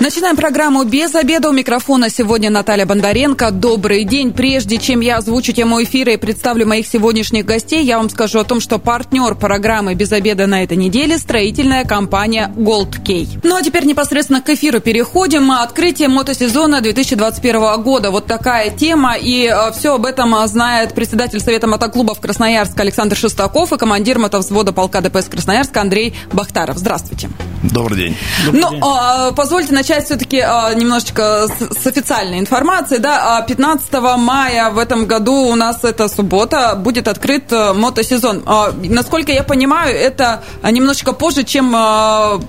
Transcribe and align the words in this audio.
Начинаем 0.00 0.34
программу 0.34 0.84
«Без 0.84 1.14
обеда». 1.14 1.50
У 1.50 1.52
микрофона 1.52 2.08
сегодня 2.08 2.48
Наталья 2.48 2.86
Бондаренко. 2.86 3.50
Добрый 3.50 4.04
день. 4.04 4.32
Прежде 4.32 4.78
чем 4.78 5.00
я 5.00 5.18
озвучу 5.18 5.52
тему 5.52 5.82
эфира 5.82 6.14
и 6.14 6.16
представлю 6.16 6.66
моих 6.66 6.86
сегодняшних 6.86 7.44
гостей, 7.44 7.84
я 7.84 7.98
вам 7.98 8.08
скажу 8.08 8.38
о 8.38 8.44
том, 8.44 8.60
что 8.60 8.78
партнер 8.78 9.34
программы 9.34 9.94
«Без 9.94 10.10
обеда» 10.10 10.46
на 10.46 10.62
этой 10.62 10.78
неделе– 10.78 11.18
строительная 11.18 11.84
компания 11.84 12.50
Gold 12.56 13.02
Key. 13.04 13.40
Ну 13.42 13.54
а 13.54 13.60
теперь 13.60 13.84
непосредственно 13.84 14.40
к 14.40 14.48
эфиру 14.48 14.80
переходим. 14.80 15.50
Открытие 15.50 16.08
мотосезона 16.08 16.80
2021 16.80 17.82
года. 17.82 18.10
Вот 18.10 18.24
такая 18.24 18.70
тема. 18.70 19.16
И 19.20 19.52
э, 19.52 19.70
все 19.72 19.96
об 19.96 20.06
этом 20.06 20.34
знает 20.48 20.94
председатель 20.94 21.40
Совета 21.40 21.66
мотоклубов 21.66 22.20
Красноярска 22.20 22.80
Александр 22.80 23.16
Шестаков 23.16 23.70
и 23.74 23.76
командир 23.76 24.18
мотовзвода 24.18 24.72
полка 24.72 25.02
ДПС 25.02 25.28
Красноярска 25.28 25.82
Андрей 25.82 26.14
Бахтаров. 26.32 26.78
Здравствуйте. 26.78 27.28
Добрый 27.62 27.98
день. 27.98 28.16
Добрый 28.46 28.62
ну, 28.62 28.70
день. 28.70 28.80
А, 28.82 29.32
позвольте 29.32 29.74
начать 29.74 29.89
начать 29.90 30.04
все-таки 30.04 30.38
а, 30.38 30.72
немножечко 30.74 31.48
с, 31.48 31.82
с 31.82 31.86
официальной 31.86 32.38
информации. 32.38 32.98
Да, 32.98 33.44
15 33.46 33.88
а 33.92 34.16
мая 34.16 34.70
в 34.70 34.78
этом 34.78 35.06
году 35.06 35.34
у 35.34 35.54
нас 35.56 35.82
это 35.84 36.08
суббота, 36.08 36.76
будет 36.76 37.08
открыт 37.08 37.52
э, 37.52 37.72
мотосезон. 37.72 38.42
А, 38.46 38.72
насколько 38.84 39.32
я 39.32 39.42
понимаю, 39.42 39.94
это 39.96 40.42
немножечко 40.62 41.12
позже, 41.12 41.42
чем 41.42 41.74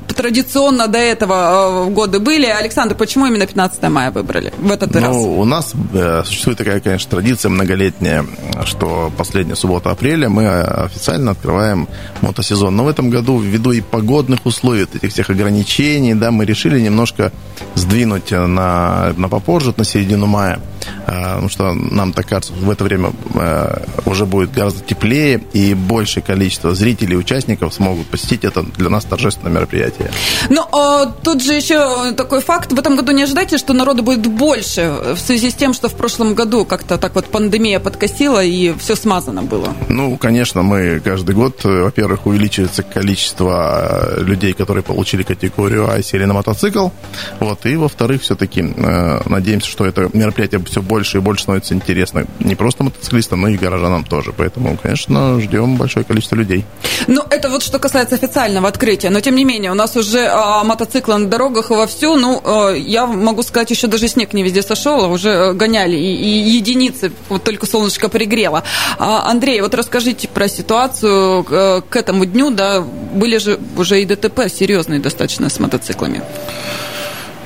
традиционно 0.07 0.87
до 0.87 0.99
этого 0.99 1.85
годы 1.89 2.19
были. 2.19 2.45
Александр, 2.45 2.95
почему 2.95 3.25
именно 3.25 3.47
15 3.47 3.81
мая 3.89 4.11
выбрали 4.11 4.53
в 4.59 4.71
этот 4.71 4.93
ну, 4.93 5.01
раз? 5.01 5.15
У 5.15 5.45
нас 5.45 5.73
э, 5.93 6.23
существует 6.25 6.57
такая, 6.59 6.79
конечно, 6.79 7.09
традиция 7.09 7.49
многолетняя, 7.49 8.23
что 8.65 9.11
последняя 9.17 9.55
суббота 9.55 9.89
апреля 9.89 10.29
мы 10.29 10.47
официально 10.47 11.31
открываем 11.31 11.87
мотосезон. 12.21 12.75
Но 12.75 12.83
в 12.83 12.87
этом 12.87 13.09
году, 13.09 13.39
ввиду 13.39 13.71
и 13.71 13.81
погодных 13.81 14.45
условий, 14.45 14.83
этих 14.83 15.11
всех 15.11 15.29
ограничений, 15.29 16.13
да, 16.13 16.29
мы 16.31 16.45
решили 16.45 16.79
немножко 16.79 17.30
сдвинуть 17.75 18.31
на, 18.31 19.13
на 19.17 19.29
попозже, 19.29 19.73
на 19.77 19.83
середину 19.83 20.25
мая, 20.25 20.55
э, 20.55 20.70
потому 21.05 21.49
что 21.49 21.73
нам 21.73 22.13
так 22.13 22.27
кажется, 22.27 22.53
в 22.53 22.69
это 22.69 22.83
время 22.83 23.11
э, 23.35 23.83
уже 24.05 24.25
будет 24.25 24.51
гораздо 24.53 24.81
теплее, 24.81 25.41
и 25.53 25.73
большее 25.73 26.23
количество 26.23 26.75
зрителей 26.75 27.13
и 27.13 27.17
участников 27.17 27.73
смогут 27.73 28.07
посетить 28.07 28.43
это 28.43 28.63
для 28.63 28.89
нас 28.89 29.05
торжественное 29.05 29.51
мероприятие. 29.51 30.11
Ну, 30.49 30.65
а 30.71 31.05
тут 31.05 31.43
же 31.43 31.53
еще 31.53 32.13
такой 32.13 32.41
факт, 32.41 32.71
в 32.71 32.79
этом 32.79 32.95
году 32.95 33.11
не 33.11 33.23
ожидайте, 33.23 33.57
что 33.57 33.73
народу 33.73 34.03
будет 34.03 34.25
больше, 34.27 34.93
в 35.15 35.19
связи 35.19 35.49
с 35.49 35.55
тем, 35.55 35.73
что 35.73 35.89
в 35.89 35.93
прошлом 35.95 36.33
году 36.33 36.65
как-то 36.65 36.97
так 36.97 37.15
вот 37.15 37.25
пандемия 37.25 37.79
подкосила, 37.79 38.43
и 38.43 38.73
все 38.77 38.95
смазано 38.95 39.43
было. 39.43 39.73
Ну, 39.89 40.17
конечно, 40.17 40.61
мы 40.61 40.99
каждый 40.99 41.35
год, 41.35 41.61
э, 41.65 41.83
во-первых, 41.83 42.25
увеличивается 42.25 42.83
количество 42.83 44.13
людей, 44.17 44.53
которые 44.53 44.83
получили 44.83 45.23
категорию 45.23 45.89
А 45.89 45.97
и 45.99 46.03
сели 46.03 46.25
на 46.25 46.33
мотоцикл, 46.33 46.89
вот. 47.39 47.65
И, 47.65 47.75
во-вторых, 47.75 48.21
все-таки 48.21 48.61
э, 48.61 49.21
надеемся, 49.25 49.69
что 49.69 49.85
это 49.85 50.09
мероприятие 50.13 50.59
все 50.71 50.81
больше 50.81 51.17
и 51.17 51.21
больше 51.21 51.43
становится 51.43 51.73
интересно 51.73 52.25
не 52.39 52.55
просто 52.55 52.83
мотоциклистам, 52.83 53.41
но 53.41 53.49
и 53.49 53.57
горожанам 53.57 54.05
тоже. 54.05 54.33
Поэтому, 54.35 54.77
конечно, 54.81 55.39
ждем 55.41 55.75
большое 55.75 56.05
количество 56.05 56.35
людей. 56.35 56.65
Ну, 57.07 57.21
это 57.29 57.49
вот 57.49 57.61
что 57.61 57.77
касается 57.77 58.15
официального 58.15 58.69
открытия. 58.69 59.09
Но, 59.09 59.19
тем 59.19 59.35
не 59.35 59.43
менее, 59.43 59.71
у 59.71 59.75
нас 59.75 59.95
уже 59.97 60.27
а, 60.27 60.63
мотоциклы 60.63 61.17
на 61.17 61.27
дорогах 61.27 61.69
вовсю. 61.69 62.15
Ну, 62.15 62.41
а, 62.43 62.71
я 62.71 63.05
могу 63.05 63.43
сказать, 63.43 63.69
еще 63.69 63.87
даже 63.87 64.07
снег 64.07 64.33
не 64.33 64.43
везде 64.43 64.61
сошел, 64.61 65.03
а 65.03 65.07
уже 65.07 65.29
э, 65.29 65.53
гоняли. 65.53 65.97
И, 65.97 66.15
и 66.15 66.49
единицы, 66.51 67.11
вот 67.27 67.43
только 67.43 67.65
солнышко 67.65 68.07
пригрело. 68.07 68.63
А, 68.97 69.29
Андрей, 69.29 69.59
вот 69.61 69.75
расскажите 69.75 70.29
про 70.29 70.47
ситуацию 70.47 71.43
к, 71.43 71.51
э, 71.51 71.81
к 71.89 71.95
этому 71.97 72.25
дню. 72.25 72.49
Да, 72.51 72.81
были 72.81 73.37
же 73.37 73.59
уже 73.75 74.01
и 74.01 74.05
ДТП 74.05 74.47
серьезные 74.47 75.01
достаточно 75.01 75.49
с 75.49 75.59
мотоциклами. 75.59 76.23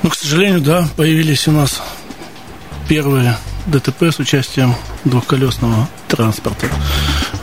Ну, 0.02 0.10
к 0.10 0.14
сожалению, 0.14 0.60
да, 0.60 0.86
появились 0.96 1.48
у 1.48 1.52
нас 1.52 1.82
первые 2.88 3.36
ДТП 3.66 4.04
с 4.04 4.18
участием 4.18 4.74
двухколесного 5.04 5.88
транспорта. 6.08 6.68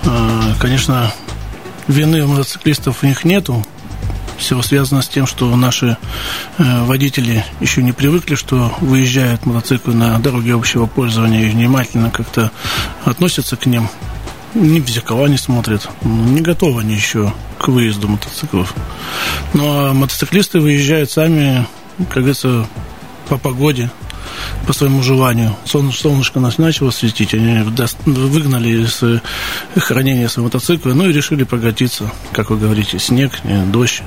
А, 0.06 0.54
конечно, 0.60 1.14
вины 1.88 2.24
у 2.24 2.28
мотоциклистов 2.28 3.04
у 3.04 3.06
них 3.06 3.26
нету. 3.26 3.66
Все 4.38 4.62
связано 4.62 5.02
с 5.02 5.08
тем, 5.08 5.28
что 5.28 5.56
наши 5.56 5.98
э, 6.58 6.84
водители 6.84 7.46
еще 7.60 7.84
не 7.84 7.92
привыкли, 7.92 8.36
что 8.36 8.74
выезжают 8.82 9.46
мотоциклы 9.46 9.94
на 9.94 10.18
дороге 10.20 10.56
общего 10.56 10.86
пользования 10.86 11.46
и 11.46 11.50
внимательно 11.50 12.10
как-то 12.10 12.52
относятся 13.06 13.56
к 13.56 13.66
ним. 13.66 13.90
Ни 14.54 14.80
в 14.80 14.90
зеркала 14.90 15.28
не 15.28 15.38
смотрят. 15.38 15.90
Не 16.04 16.42
готовы 16.42 16.82
они 16.82 16.96
еще 16.96 17.34
к 17.60 17.68
выезду 17.68 18.08
мотоциклов. 18.08 18.74
Но 19.54 19.62
ну, 19.64 19.70
а 19.70 19.94
мотоциклисты 19.94 20.60
выезжают 20.60 21.12
сами 21.12 21.66
как 21.98 22.18
говорится, 22.18 22.68
по 23.28 23.38
погоде, 23.38 23.90
по 24.68 24.74
своему 24.74 25.04
желанию. 25.04 25.56
Солнышко, 25.66 26.40
нас 26.40 26.58
начало 26.58 26.92
светить, 26.92 27.34
они 27.34 27.64
выгнали 28.06 28.84
из 28.84 29.02
э, 29.04 29.22
хранения 29.78 30.28
своего 30.28 30.48
мотоцикла, 30.48 30.94
ну 30.94 31.10
и 31.10 31.14
решили 31.14 31.44
прокатиться, 31.44 32.12
как 32.32 32.50
вы 32.50 32.58
говорите, 32.58 33.00
снег, 33.00 33.32
э, 33.44 33.66
дождь. 33.66 34.04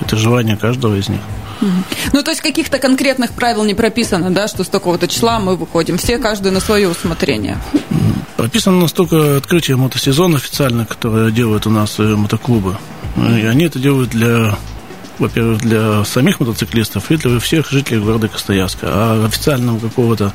Это 0.00 0.16
желание 0.16 0.56
каждого 0.56 0.96
из 0.96 1.08
них. 1.08 1.20
Ну, 2.12 2.22
то 2.22 2.30
есть 2.30 2.40
каких-то 2.40 2.78
конкретных 2.78 3.32
правил 3.32 3.64
не 3.64 3.74
прописано, 3.74 4.30
да, 4.30 4.48
что 4.48 4.64
с 4.64 4.68
такого-то 4.68 5.06
числа 5.06 5.38
мы 5.38 5.56
выходим. 5.56 5.96
Все, 5.96 6.18
каждый 6.18 6.50
на 6.50 6.60
свое 6.60 6.88
усмотрение. 6.88 7.58
Прописано 8.36 8.80
настолько 8.80 9.36
открытие 9.36 9.76
мотосезона 9.76 10.36
официально, 10.38 10.84
которое 10.84 11.30
делают 11.30 11.66
у 11.66 11.70
нас 11.70 11.98
э, 11.98 12.02
мотоклубы. 12.02 12.76
И 13.16 13.46
они 13.46 13.66
это 13.66 13.78
делают 13.78 14.10
для 14.10 14.56
во-первых, 15.22 15.60
для 15.60 16.04
самих 16.04 16.40
мотоциклистов 16.40 17.10
и 17.10 17.16
для 17.16 17.38
всех 17.38 17.70
жителей 17.70 18.00
города 18.00 18.28
Красноярска. 18.28 18.86
А 18.88 19.26
официального 19.26 19.78
какого-то 19.78 20.32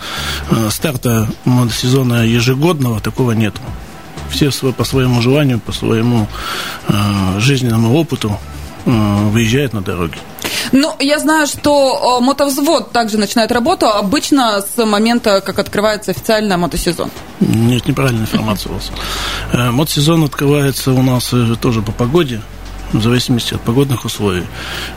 э, 0.49 0.69
старта 0.71 1.27
мотосезона 1.45 2.25
ежегодного 2.25 2.99
такого 3.01 3.33
нет. 3.33 3.53
Все 4.29 4.51
по 4.51 4.83
своему 4.83 5.21
желанию, 5.21 5.59
по 5.59 5.71
своему 5.71 6.27
э, 6.87 7.39
жизненному 7.39 7.93
опыту 7.95 8.39
э, 8.85 8.89
выезжают 9.29 9.73
на 9.73 9.81
дороге. 9.81 10.17
Ну, 10.71 10.95
я 10.99 11.19
знаю, 11.19 11.47
что 11.47 12.19
мотовзвод 12.21 12.91
также 12.91 13.17
начинает 13.17 13.51
работу 13.51 13.87
обычно 13.87 14.61
с 14.61 14.85
момента, 14.85 15.41
как 15.41 15.59
открывается 15.59 16.11
официально 16.11 16.57
мотосезон. 16.57 17.09
Нет, 17.39 17.87
неправильная 17.87 18.23
информация 18.23 18.71
у 18.71 18.75
вас. 18.75 18.91
Мотосезон 19.53 20.23
открывается 20.23 20.91
у 20.91 21.01
нас 21.01 21.33
тоже 21.61 21.81
по 21.81 21.91
погоде 21.91 22.41
в 22.93 23.01
зависимости 23.01 23.53
от 23.53 23.61
погодных 23.61 24.05
условий. 24.05 24.43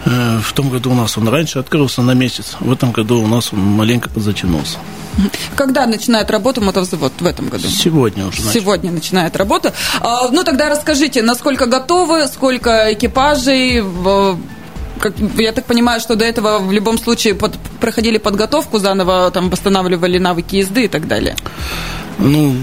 Э, 0.05 0.39
в 0.43 0.53
том 0.53 0.71
году 0.71 0.91
у 0.91 0.95
нас 0.95 1.19
он 1.19 1.29
раньше 1.29 1.59
открылся 1.59 2.03
на 2.03 2.15
месяц, 2.15 2.57
в 2.61 2.73
этом 2.73 2.93
году 2.93 3.23
у 3.23 3.27
нас 3.27 3.53
он 3.53 3.61
маленько 3.61 4.09
подзатянулся. 4.09 4.79
Когда 5.57 5.87
начинает 5.87 6.31
работу 6.31 6.61
мотовзвод 6.61 7.13
в 7.19 7.27
этом 7.27 7.49
году? 7.49 7.69
Сегодня 7.69 8.27
уже. 8.27 8.43
Начал. 8.43 8.61
Сегодня 8.61 8.93
начинает 8.93 9.37
работу. 9.37 9.73
А, 10.01 10.29
ну, 10.29 10.45
тогда 10.45 10.69
расскажите, 10.69 11.23
насколько 11.23 11.67
готовы, 11.67 12.27
сколько 12.29 12.93
экипажей, 12.93 13.83
как, 15.01 15.15
я 15.39 15.53
так 15.53 15.65
понимаю, 15.65 16.01
что 16.01 16.15
до 16.15 16.25
этого 16.25 16.59
в 16.59 16.71
любом 16.73 16.99
случае 16.99 17.35
под, 17.35 17.59
проходили 17.81 18.19
подготовку 18.19 18.79
заново, 18.79 19.31
там 19.31 19.51
восстанавливали 19.51 20.19
навыки 20.19 20.57
езды 20.57 20.85
и 20.85 20.89
так 20.89 21.09
далее. 21.09 21.37
Ну, 22.19 22.55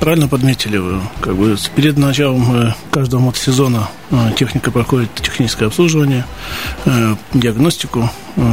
правильно 0.00 0.28
подметили 0.28 0.78
вы. 0.78 1.00
Как 1.20 1.36
бы 1.36 1.56
перед 1.76 1.98
началом 1.98 2.56
э, 2.56 2.74
каждого 2.90 3.20
мотосезона 3.20 3.88
э, 4.10 4.32
техника 4.36 4.70
проходит 4.70 5.14
техническое 5.14 5.66
обслуживание, 5.66 6.24
э, 6.86 7.14
диагностику, 7.34 8.10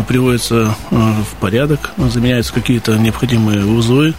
приводится 0.08 0.76
в 0.92 1.40
порядок, 1.40 1.92
заменяются 1.98 2.54
какие-то 2.54 2.98
необходимые 2.98 3.66
узлы, 3.66 4.14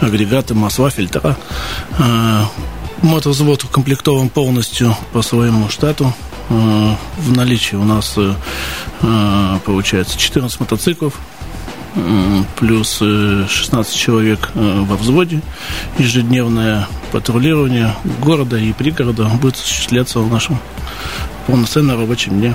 агрегаты, 0.00 0.54
масла, 0.54 0.90
фильтра. 0.90 1.36
Мотовзвод 3.02 3.64
укомплектован 3.64 4.28
полностью 4.28 4.94
по 5.12 5.22
своему 5.22 5.68
штату. 5.68 6.14
В 6.48 7.36
наличии 7.36 7.76
у 7.76 7.84
нас 7.84 8.16
получается 9.64 10.18
14 10.18 10.60
мотоциклов, 10.60 11.14
плюс 12.56 12.98
16 12.98 13.94
э, 13.94 13.98
человек 13.98 14.50
э, 14.54 14.80
во 14.82 14.96
взводе. 14.96 15.40
Ежедневное 15.98 16.88
патрулирование 17.12 17.96
города 18.20 18.56
и 18.56 18.72
пригорода 18.72 19.24
будет 19.24 19.54
осуществляться 19.54 20.20
в 20.20 20.30
нашем 20.30 20.58
полноценном 21.46 21.98
рабочем 21.98 22.38
дне. 22.38 22.54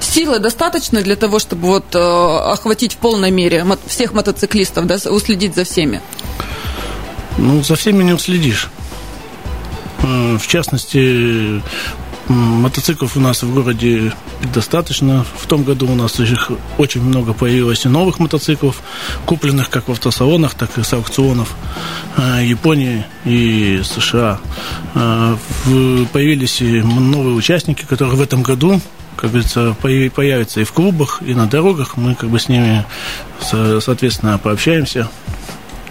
Силы 0.00 0.38
достаточно 0.38 1.02
для 1.02 1.16
того, 1.16 1.38
чтобы 1.38 1.68
вот 1.68 1.94
э, 1.94 1.98
охватить 1.98 2.94
в 2.94 2.96
полной 2.96 3.30
мере 3.30 3.64
всех 3.86 4.12
мотоциклистов, 4.12 4.86
да, 4.86 4.96
уследить 5.10 5.54
за 5.54 5.64
всеми? 5.64 6.00
Ну, 7.38 7.62
за 7.62 7.76
всеми 7.76 8.02
не 8.02 8.12
уследишь. 8.12 8.70
В 10.02 10.46
частности, 10.46 11.62
Мотоциклов 12.30 13.16
у 13.16 13.20
нас 13.20 13.42
в 13.42 13.52
городе 13.52 14.12
достаточно. 14.54 15.24
В 15.36 15.46
том 15.46 15.64
году 15.64 15.90
у 15.90 15.96
нас 15.96 16.20
их 16.20 16.52
очень 16.78 17.02
много 17.02 17.32
появилось 17.32 17.84
и 17.84 17.88
новых 17.88 18.20
мотоциклов, 18.20 18.82
купленных 19.26 19.68
как 19.68 19.88
в 19.88 19.90
автосалонах, 19.90 20.54
так 20.54 20.78
и 20.78 20.84
с 20.84 20.92
аукционов 20.92 21.56
э, 22.16 22.44
Японии 22.44 23.04
и 23.24 23.82
США. 23.82 24.38
Э, 24.94 25.36
появились 26.12 26.60
и 26.60 26.80
новые 26.82 27.34
участники, 27.34 27.84
которые 27.84 28.14
в 28.14 28.22
этом 28.22 28.42
году 28.42 28.80
как 29.16 29.32
говорится, 29.32 29.76
появятся 29.82 30.60
и 30.60 30.64
в 30.64 30.72
клубах, 30.72 31.20
и 31.26 31.34
на 31.34 31.46
дорогах. 31.46 31.96
Мы 31.96 32.14
как 32.14 32.30
бы 32.30 32.38
с 32.38 32.48
ними, 32.48 32.86
соответственно, 33.40 34.38
пообщаемся 34.38 35.10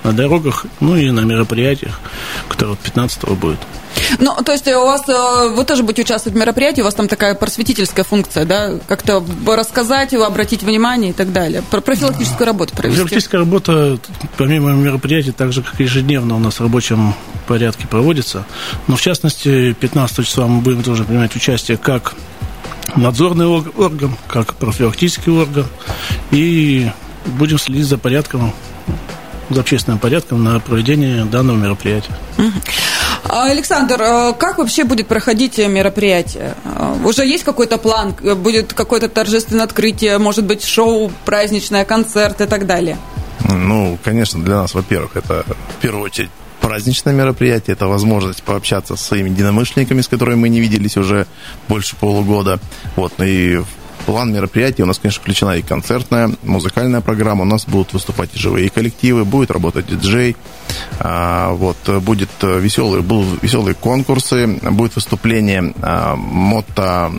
на 0.03 0.13
дорогах, 0.13 0.65
ну 0.79 0.95
и 0.95 1.11
на 1.11 1.21
мероприятиях, 1.21 1.99
которые 2.47 2.77
15 2.77 3.29
будет. 3.29 3.59
Ну, 4.19 4.35
то 4.43 4.51
есть 4.51 4.67
у 4.67 4.85
вас, 4.85 5.07
э, 5.07 5.49
вы 5.49 5.63
тоже 5.65 5.83
будете 5.83 6.03
участвовать 6.03 6.35
в 6.35 6.39
мероприятии, 6.39 6.81
у 6.81 6.83
вас 6.83 6.93
там 6.93 7.07
такая 7.07 7.35
просветительская 7.35 8.05
функция, 8.05 8.45
да, 8.45 8.79
как-то 8.87 9.23
рассказать, 9.45 10.13
обратить 10.13 10.63
внимание 10.63 11.11
и 11.11 11.13
так 11.13 11.31
далее, 11.31 11.63
про 11.69 11.81
профилактическую 11.81 12.45
работу 12.45 12.75
провести. 12.75 13.01
Профилактическая 13.01 13.39
работа, 13.39 13.99
помимо 14.37 14.71
мероприятий, 14.71 15.31
так 15.31 15.53
же, 15.53 15.61
как 15.61 15.79
ежедневно 15.79 16.35
у 16.35 16.39
нас 16.39 16.59
в 16.59 16.61
рабочем 16.61 17.13
порядке 17.47 17.87
проводится, 17.87 18.45
но 18.87 18.95
в 18.95 19.01
частности 19.01 19.73
15 19.73 20.25
числа 20.25 20.47
мы 20.47 20.61
будем 20.61 20.83
тоже 20.83 21.03
принимать 21.03 21.35
участие 21.35 21.77
как 21.77 22.15
надзорный 22.95 23.47
орган, 23.47 24.15
как 24.27 24.55
профилактический 24.55 25.31
орган, 25.31 25.65
и 26.31 26.89
будем 27.25 27.59
следить 27.59 27.85
за 27.85 27.97
порядком, 27.97 28.53
за 29.49 29.61
общественным 29.61 29.99
порядком 29.99 30.43
на 30.43 30.59
проведение 30.59 31.25
данного 31.25 31.57
мероприятия. 31.57 32.15
А, 33.25 33.45
Александр, 33.45 34.01
а 34.01 34.33
как 34.33 34.57
вообще 34.57 34.83
будет 34.83 35.07
проходить 35.07 35.57
мероприятие? 35.57 36.55
А, 36.65 36.97
уже 37.03 37.25
есть 37.25 37.43
какой-то 37.43 37.77
план? 37.77 38.13
Будет 38.13 38.73
какое-то 38.73 39.09
торжественное 39.09 39.65
открытие, 39.65 40.17
может 40.17 40.45
быть, 40.45 40.63
шоу, 40.63 41.11
праздничное, 41.25 41.85
концерт 41.85 42.41
и 42.41 42.45
так 42.45 42.65
далее? 42.65 42.97
Ну, 43.47 43.97
конечно, 44.03 44.43
для 44.43 44.55
нас, 44.55 44.73
во-первых, 44.73 45.15
это 45.15 45.45
в 45.77 45.81
первую 45.81 46.05
очередь 46.05 46.29
праздничное 46.59 47.13
мероприятие, 47.13 47.73
это 47.73 47.87
возможность 47.87 48.43
пообщаться 48.43 48.95
с 48.95 49.01
своими 49.01 49.29
единомышленниками, 49.29 50.01
с 50.01 50.07
которыми 50.07 50.35
мы 50.35 50.49
не 50.49 50.59
виделись 50.59 50.97
уже 50.97 51.25
больше 51.67 51.95
полугода. 51.95 52.59
Вот, 52.95 53.13
ну 53.17 53.25
и 53.25 53.57
в 53.57 53.67
план 54.09 54.33
мероприятия 54.33 54.81
у 54.81 54.85
нас, 54.87 54.97
конечно, 54.97 55.21
включена 55.21 55.51
и 55.51 55.61
концертная, 55.61 56.31
музыкальная 56.41 56.99
программа. 56.99 57.43
У 57.43 57.45
нас 57.45 57.65
будут 57.67 57.93
выступать 57.93 58.31
и 58.33 58.39
живые 58.39 58.71
коллективы, 58.71 59.23
будет 59.23 59.51
работать 59.51 59.85
диджей. 59.85 60.35
А, 60.99 61.51
вот, 61.51 61.77
будет 62.01 62.31
веселые, 62.41 63.03
будут 63.03 63.43
веселые 63.43 63.75
конкурсы, 63.75 64.47
будет 64.47 64.95
выступление 64.95 65.75
а, 65.83 66.15
мото 66.15 67.11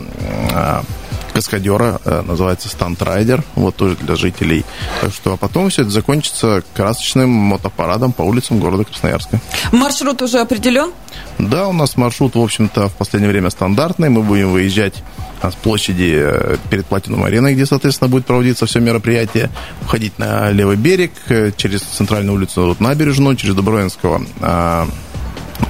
а, 0.53 0.83
каскадера, 1.31 2.01
э, 2.03 2.23
называется 2.23 2.67
стант-райдер, 2.67 3.41
вот 3.55 3.75
тоже 3.77 3.95
для 3.95 4.15
жителей. 4.15 4.65
Так 4.99 5.13
что, 5.13 5.33
а 5.33 5.37
потом 5.37 5.69
все 5.69 5.83
это 5.83 5.91
закончится 5.91 6.61
красочным 6.75 7.29
мотопарадом 7.29 8.11
по 8.11 8.21
улицам 8.23 8.59
города 8.59 8.83
Красноярска. 8.83 9.39
Маршрут 9.71 10.21
уже 10.21 10.39
определен? 10.39 10.91
Да, 11.39 11.67
у 11.69 11.73
нас 11.73 11.95
маршрут, 11.95 12.35
в 12.35 12.41
общем-то, 12.41 12.89
в 12.89 12.93
последнее 12.93 13.31
время 13.31 13.49
стандартный. 13.49 14.09
Мы 14.09 14.21
будем 14.23 14.51
выезжать 14.51 15.01
с 15.49 15.55
площади 15.55 16.13
э, 16.15 16.57
перед 16.69 16.85
Платином 16.85 17.23
ареной, 17.23 17.53
где, 17.53 17.65
соответственно, 17.65 18.09
будет 18.09 18.25
проводиться 18.25 18.65
все 18.65 18.79
мероприятие, 18.79 19.49
входить 19.81 20.19
на 20.19 20.51
левый 20.51 20.75
берег, 20.75 21.11
э, 21.29 21.51
через 21.55 21.81
центральную 21.81 22.35
улицу, 22.35 22.67
вот, 22.67 22.79
набережную, 22.79 23.35
через 23.35 23.55
Добровинского 23.55 24.21
а, 24.41 24.87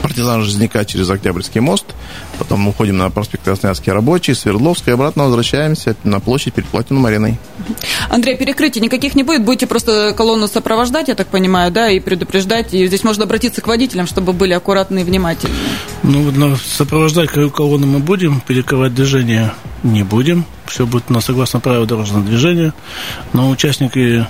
партизан 0.02 0.44
Жизняка 0.44 0.84
через 0.86 1.10
Октябрьский 1.10 1.62
мост, 1.62 1.86
потом 2.38 2.68
уходим 2.68 2.98
на 2.98 3.10
проспект 3.10 3.44
Красноярский 3.44 3.92
рабочий, 3.92 4.34
Свердловский, 4.34 4.94
обратно 4.94 5.26
возвращаемся 5.26 5.96
на 6.04 6.20
площадь 6.20 6.54
перед 6.54 6.68
Платином 6.68 7.06
ареной. 7.06 7.38
Андрей, 8.10 8.38
перекрытий 8.38 8.82
никаких 8.82 9.16
не 9.16 9.24
будет, 9.24 9.44
будете 9.44 9.68
просто 9.68 10.14
колонну 10.16 10.48
сопровождать, 10.48 11.08
я 11.08 11.16
так 11.16 11.28
понимаю, 11.28 11.72
да, 11.72 11.90
и 11.90 12.00
предупреждать, 12.00 12.74
и 12.74 12.88
здесь 12.88 13.04
можно 13.04 13.24
обратиться 13.24 13.62
к 13.62 13.68
водителям, 13.68 14.08
чтобы 14.08 14.34
были 14.34 14.54
аккуратны 14.54 15.00
и 15.00 15.04
внимательны. 15.04 15.56
Ну, 16.04 16.56
сопровождать 16.56 17.30
колонну 17.30 17.88
мы 17.88 18.00
будем, 18.00 18.42
перекрывать 18.42 18.94
движение 18.94 19.54
не 19.84 20.04
будем, 20.04 20.46
все 20.66 20.86
будет 20.86 21.10
на 21.10 21.22
согласно 21.22 21.60
правилам 21.60 21.88
дорожного 21.88 22.24
движения, 22.24 22.74
но 23.34 23.50
участники 23.50 24.26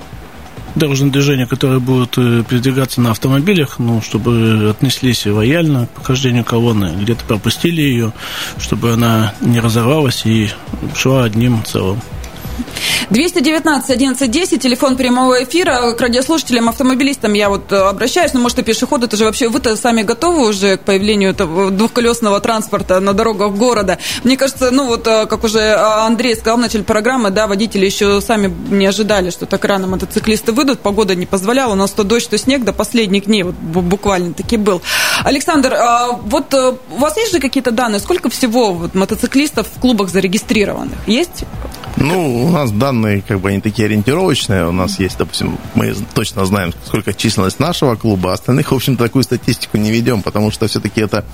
дорожное 0.75 1.11
движение, 1.11 1.47
которое 1.47 1.79
будет 1.79 2.17
э, 2.17 2.43
передвигаться 2.47 3.01
на 3.01 3.11
автомобилях, 3.11 3.79
ну, 3.79 4.01
чтобы 4.01 4.69
отнеслись 4.69 5.25
лояльно 5.25 5.87
к 5.87 5.89
прохождению 5.91 6.43
колонны, 6.43 6.93
где-то 7.01 7.25
пропустили 7.25 7.81
ее, 7.81 8.13
чтобы 8.57 8.93
она 8.93 9.33
не 9.41 9.59
разорвалась 9.59 10.25
и 10.25 10.49
шла 10.95 11.23
одним 11.23 11.63
целым. 11.65 12.01
219 13.11 13.89
1110, 13.89 14.61
телефон 14.61 14.95
прямого 14.95 15.43
эфира. 15.43 15.91
К 15.91 15.99
радиослушателям, 15.99 16.69
автомобилистам 16.69 17.33
я 17.33 17.49
вот 17.49 17.69
э, 17.73 17.75
обращаюсь, 17.75 18.33
ну, 18.33 18.39
может, 18.39 18.59
и 18.59 18.63
пешеходы, 18.63 19.07
это 19.07 19.17
же 19.17 19.25
вообще 19.25 19.49
вы-то 19.49 19.75
сами 19.75 20.01
готовы 20.01 20.47
уже 20.47 20.77
к 20.77 20.81
появлению 20.81 21.33
двухколесного 21.33 22.39
транспорта 22.39 23.01
на 23.01 23.11
дорогах 23.11 23.51
города? 23.53 23.97
Мне 24.23 24.37
кажется, 24.37 24.71
ну, 24.71 24.87
вот, 24.87 25.07
э, 25.07 25.25
как 25.25 25.43
уже 25.43 25.59
э, 25.59 25.75
Андрей 25.75 26.35
сказал 26.35 26.57
в 26.57 26.61
начале 26.61 26.85
программы, 26.85 27.31
да, 27.31 27.47
водители 27.47 27.85
еще 27.85 28.21
сами 28.21 28.53
не 28.69 28.85
ожидали, 28.85 29.29
что 29.29 29.45
так 29.45 29.65
рано 29.65 29.87
мотоциклисты 29.87 30.53
выйдут, 30.53 30.79
погода 30.79 31.13
не 31.13 31.25
позволяла, 31.25 31.73
у 31.73 31.75
нас 31.75 31.91
то 31.91 32.05
дождь, 32.05 32.29
то 32.29 32.37
снег 32.37 32.63
до 32.63 32.71
последних 32.71 33.25
дней 33.25 33.43
вот 33.43 33.55
буквально 33.55 34.33
таки 34.33 34.55
был. 34.55 34.81
Александр, 35.25 35.77
вот 36.23 36.53
у 36.53 36.97
вас 36.97 37.17
есть 37.17 37.33
же 37.33 37.39
какие-то 37.39 37.71
данные, 37.71 37.99
сколько 37.99 38.29
всего 38.29 38.71
вот 38.71 38.95
мотоциклистов 38.95 39.67
в 39.75 39.81
клубах 39.81 40.09
зарегистрированных? 40.09 40.97
Есть? 41.07 41.43
Ну, 41.97 42.45
у 42.45 42.49
нас 42.49 42.71
данные, 42.71 43.21
как 43.27 43.39
бы, 43.39 43.49
они 43.49 43.61
такие 43.61 43.85
ориентировочные. 43.85 44.67
У 44.67 44.71
нас 44.71 44.99
есть, 44.99 45.17
допустим, 45.17 45.57
мы 45.75 45.93
точно 46.13 46.45
знаем, 46.45 46.73
сколько 46.85 47.13
численность 47.13 47.59
нашего 47.59 47.95
клуба, 47.95 48.31
а 48.31 48.33
остальных, 48.33 48.71
в 48.71 48.75
общем 48.75 48.97
такую 48.97 49.23
статистику 49.23 49.77
не 49.77 49.91
ведем, 49.91 50.21
потому 50.21 50.51
что 50.51 50.67
все-таки 50.67 51.01
это... 51.01 51.25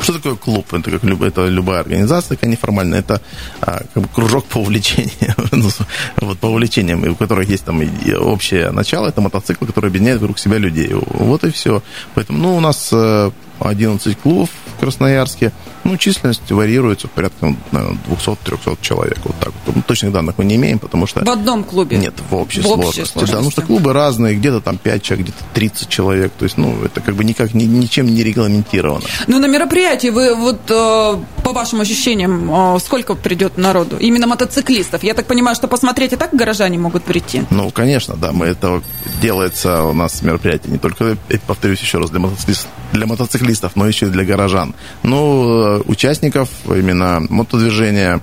Что 0.00 0.14
такое 0.14 0.34
клуб? 0.36 0.72
Это, 0.72 0.90
как, 0.90 1.04
это 1.04 1.46
любая 1.46 1.80
организация 1.80 2.36
такая 2.36 2.50
неформальная. 2.50 3.00
Это 3.00 3.20
а, 3.60 3.82
как 3.92 4.02
бы, 4.02 4.08
кружок 4.08 4.46
по 4.46 4.58
увлечениям, 4.58 5.36
ну, 5.52 5.68
вот, 6.16 6.38
по 6.38 6.46
увлечениям, 6.46 7.04
у 7.04 7.14
которых 7.14 7.48
есть 7.48 7.64
там 7.64 7.82
общее 8.20 8.70
начало, 8.70 9.08
это 9.08 9.20
мотоцикл, 9.20 9.64
который 9.64 9.90
объединяет 9.90 10.20
вокруг 10.20 10.38
себя 10.38 10.58
людей. 10.58 10.90
Вот 10.92 11.44
и 11.44 11.50
все. 11.50 11.82
Поэтому, 12.14 12.38
ну, 12.38 12.56
у 12.56 12.60
нас 12.60 12.90
э, 12.92 13.30
11 13.60 14.18
клубов 14.18 14.50
в 14.76 14.80
Красноярске. 14.80 15.52
Ну, 15.84 15.96
численность 15.96 16.50
варьируется 16.50 17.08
порядка 17.08 17.54
200-300 17.72 18.78
человек. 18.80 19.18
Вот 19.24 19.36
так 19.38 19.52
вот. 19.64 19.76
Ну, 19.76 19.82
точных 19.82 20.12
данных 20.12 20.36
мы 20.38 20.44
не 20.44 20.56
имеем, 20.56 20.78
потому 20.78 21.06
что... 21.06 21.24
В 21.24 21.30
одном 21.30 21.62
клубе? 21.62 21.96
Нет, 21.96 22.14
в 22.28 22.34
общей, 22.34 22.60
в 22.60 22.66
общей 22.66 22.82
сложности. 22.82 23.12
сложности. 23.12 23.36
Да, 23.36 23.42
ну 23.42 23.50
что 23.50 23.62
клубы 23.62 23.92
разные, 23.92 24.34
где-то 24.34 24.60
там 24.60 24.78
5 24.78 25.02
человек, 25.02 25.26
где-то 25.26 25.44
30 25.54 25.88
человек. 25.88 26.32
То 26.36 26.44
есть, 26.44 26.58
ну, 26.58 26.76
это 26.84 27.00
как 27.00 27.14
бы 27.14 27.24
никак 27.24 27.54
ни, 27.54 27.64
ничем 27.64 28.06
не 28.06 28.24
регламентировано. 28.24 29.04
Ну, 29.28 29.38
на 29.38 29.46
мероприятии 29.46 30.08
вы 30.08 30.34
вот 30.34 30.60
э, 30.68 31.42
по 31.44 31.52
вашим 31.52 31.80
ощущениям, 31.80 32.76
э, 32.76 32.78
сколько 32.80 33.14
придет 33.14 33.56
народу? 33.56 33.96
Именно 33.98 34.26
мотоциклистов. 34.26 35.04
Я 35.04 35.14
так 35.14 35.26
понимаю, 35.26 35.54
что 35.54 35.68
посмотреть 35.68 36.12
и 36.12 36.16
так 36.16 36.34
горожане 36.34 36.78
могут 36.78 37.04
прийти? 37.04 37.44
Ну, 37.50 37.70
конечно, 37.70 38.16
да. 38.16 38.32
Мы 38.32 38.46
это 38.46 38.82
делается 39.22 39.84
у 39.84 39.92
нас 39.92 40.22
мероприятие 40.22 40.72
не 40.72 40.78
только, 40.78 41.16
повторюсь 41.46 41.80
еще 41.80 41.98
раз, 41.98 42.10
для 42.10 42.20
мотоциклистов, 42.20 42.70
для 42.92 43.06
мотоциклистов, 43.06 43.45
но 43.74 43.86
еще 43.86 44.06
и 44.06 44.10
для 44.10 44.24
горожан. 44.24 44.74
Ну, 45.02 45.82
участников 45.86 46.48
именно 46.66 47.22
мотодвижения 47.28 48.20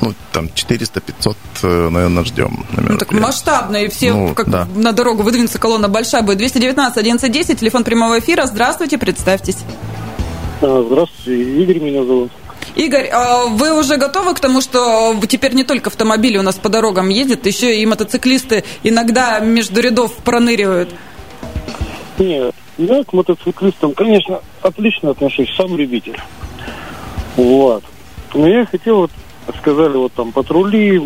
ну, 0.00 0.14
там 0.32 0.46
400-500, 0.46 1.36
э, 1.62 1.88
наверное, 1.90 2.24
ждем. 2.24 2.64
Ну, 2.76 2.98
так 2.98 3.12
масштабно, 3.12 3.76
и 3.76 3.88
все 3.88 4.12
ну, 4.12 4.34
как 4.34 4.48
да. 4.48 4.66
на 4.74 4.92
дорогу 4.92 5.22
выдвинется 5.22 5.58
колонна 5.58 5.88
большая 5.88 6.22
будет. 6.22 6.38
219 6.38 6.96
1110, 6.96 7.60
телефон 7.60 7.84
прямого 7.84 8.18
эфира. 8.18 8.46
Здравствуйте, 8.46 8.98
представьтесь. 8.98 9.58
А, 10.60 10.84
здравствуйте, 10.86 11.62
Игорь 11.62 11.80
меня 11.80 12.04
зовут. 12.04 12.32
Игорь, 12.74 13.08
а 13.12 13.46
вы 13.46 13.78
уже 13.78 13.96
готовы 13.96 14.34
к 14.34 14.40
тому, 14.40 14.60
что 14.60 15.14
теперь 15.28 15.52
не 15.52 15.64
только 15.64 15.90
автомобили 15.90 16.38
у 16.38 16.42
нас 16.42 16.54
по 16.54 16.68
дорогам 16.68 17.08
ездят, 17.08 17.44
еще 17.44 17.76
и 17.76 17.84
мотоциклисты 17.84 18.64
иногда 18.82 19.40
между 19.40 19.80
рядов 19.80 20.14
проныривают? 20.14 20.88
Нет, 22.18 22.54
я 22.84 23.04
к 23.04 23.12
мотоциклистам, 23.12 23.94
конечно, 23.94 24.40
отлично 24.60 25.10
отношусь, 25.10 25.54
сам 25.56 25.76
любитель. 25.76 26.18
Вот. 27.36 27.84
Но 28.34 28.46
я 28.46 28.66
хотел 28.66 28.96
вот 28.98 29.10
сказали, 29.58 29.96
вот 29.96 30.12
там 30.12 30.32
патрули, 30.32 30.98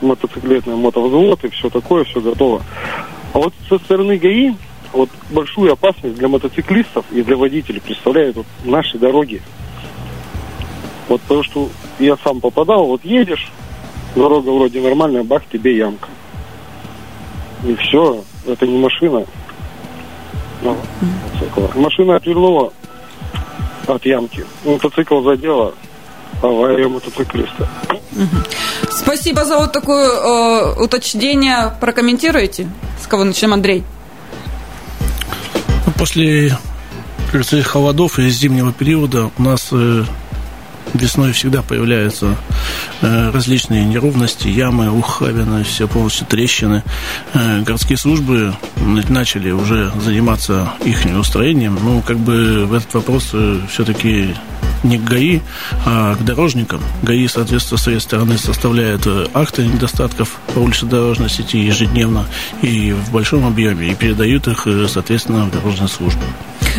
мотоциклетный 0.00 0.76
мотовзвод 0.76 1.44
и 1.44 1.48
все 1.48 1.68
такое, 1.68 2.04
все 2.04 2.20
готово. 2.20 2.62
А 3.32 3.38
вот 3.38 3.52
со 3.68 3.78
стороны 3.78 4.16
ГАИ 4.16 4.54
вот 4.92 5.10
большую 5.30 5.72
опасность 5.72 6.16
для 6.16 6.28
мотоциклистов 6.28 7.04
и 7.12 7.22
для 7.22 7.36
водителей 7.36 7.80
представляют 7.80 8.36
вот 8.36 8.46
наши 8.64 8.98
дороги. 8.98 9.42
Вот 11.08 11.20
потому 11.22 11.42
что 11.42 11.68
я 11.98 12.16
сам 12.24 12.40
попадал, 12.40 12.86
вот 12.86 13.04
едешь, 13.04 13.50
дорога 14.14 14.50
вроде 14.50 14.80
нормальная, 14.80 15.22
бах, 15.22 15.42
тебе 15.50 15.76
ямка. 15.76 16.08
И 17.66 17.74
все, 17.74 18.24
это 18.46 18.66
не 18.66 18.78
машина. 18.78 19.26
Ну, 20.62 20.76
Машина 21.74 22.16
отвернула 22.16 22.72
от 23.86 24.04
ямки. 24.04 24.44
Мотоцикл 24.64 25.22
задела, 25.22 25.74
авария 26.42 26.88
мотоциклиста. 26.88 27.68
Спасибо 28.90 29.44
за 29.44 29.58
вот 29.58 29.72
такое 29.72 30.08
э, 30.08 30.82
уточнение. 30.82 31.72
Прокомментируете? 31.80 32.68
С 33.02 33.06
кого 33.06 33.24
начнем, 33.24 33.52
Андрей? 33.52 33.84
Ну, 35.86 35.92
после 35.92 36.56
холодов 37.62 38.18
и 38.18 38.28
зимнего 38.28 38.72
периода 38.72 39.30
у 39.38 39.42
нас 39.42 39.68
э, 39.72 40.04
весной 40.94 41.32
всегда 41.32 41.62
появляются 41.62 42.36
э, 43.00 43.30
различные 43.30 43.84
неровности, 43.84 44.48
ямы, 44.48 44.90
ухабины, 44.90 45.64
все 45.64 45.86
полностью 45.88 46.26
трещины. 46.26 46.82
Э, 47.34 47.62
городские 47.62 47.98
службы 47.98 48.54
начали 49.08 49.50
уже 49.50 49.92
заниматься 50.02 50.72
их 50.84 51.04
устроением. 51.18 51.78
Ну, 51.82 52.02
как 52.02 52.18
бы 52.18 52.66
в 52.66 52.74
этот 52.74 52.92
вопрос 52.94 53.30
э, 53.32 53.60
все-таки 53.70 54.34
не 54.82 54.98
к 54.98 55.04
ГАИ, 55.04 55.40
а 55.84 56.14
к 56.16 56.24
дорожникам. 56.24 56.80
ГАИ, 57.02 57.28
соответственно, 57.28 57.78
с 57.78 57.82
своей 57.82 58.00
стороны 58.00 58.38
составляет 58.38 59.06
акты 59.34 59.66
недостатков 59.66 60.40
по 60.54 60.60
улично-дорожной 60.60 61.28
сети 61.28 61.58
ежедневно 61.58 62.26
и 62.62 62.92
в 62.92 63.12
большом 63.12 63.46
объеме, 63.46 63.88
и 63.88 63.94
передают 63.94 64.48
их, 64.48 64.66
соответственно, 64.88 65.44
в 65.44 65.50
дорожные 65.50 65.88
службы. 65.88 66.22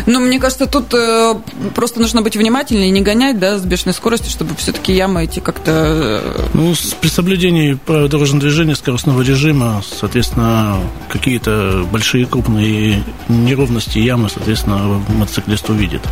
Ну, 0.06 0.20
мне 0.20 0.38
кажется, 0.38 0.66
тут 0.66 0.92
э, 0.94 1.34
просто 1.74 2.00
нужно 2.00 2.22
быть 2.22 2.36
внимательнее, 2.36 2.90
не 2.90 3.00
гонять, 3.00 3.38
да, 3.38 3.58
с 3.58 3.64
бешеной 3.64 3.94
скоростью, 3.94 4.30
чтобы 4.30 4.54
все-таки 4.56 4.92
ямы 4.92 5.24
эти 5.24 5.40
как-то... 5.40 5.70
Э, 5.70 6.48
ну, 6.54 6.74
при 7.00 7.08
соблюдении 7.08 7.74
правил 7.74 8.08
дорожного 8.08 8.42
движения, 8.42 8.74
скоростного 8.74 9.22
режима, 9.22 9.82
соответственно, 9.84 10.78
какие-то 11.08 11.86
большие 11.90 12.26
крупные 12.26 13.02
неровности 13.28 13.98
ямы, 13.98 14.28
соответственно, 14.28 15.02
мотоциклист 15.08 15.68
увидит. 15.70 16.02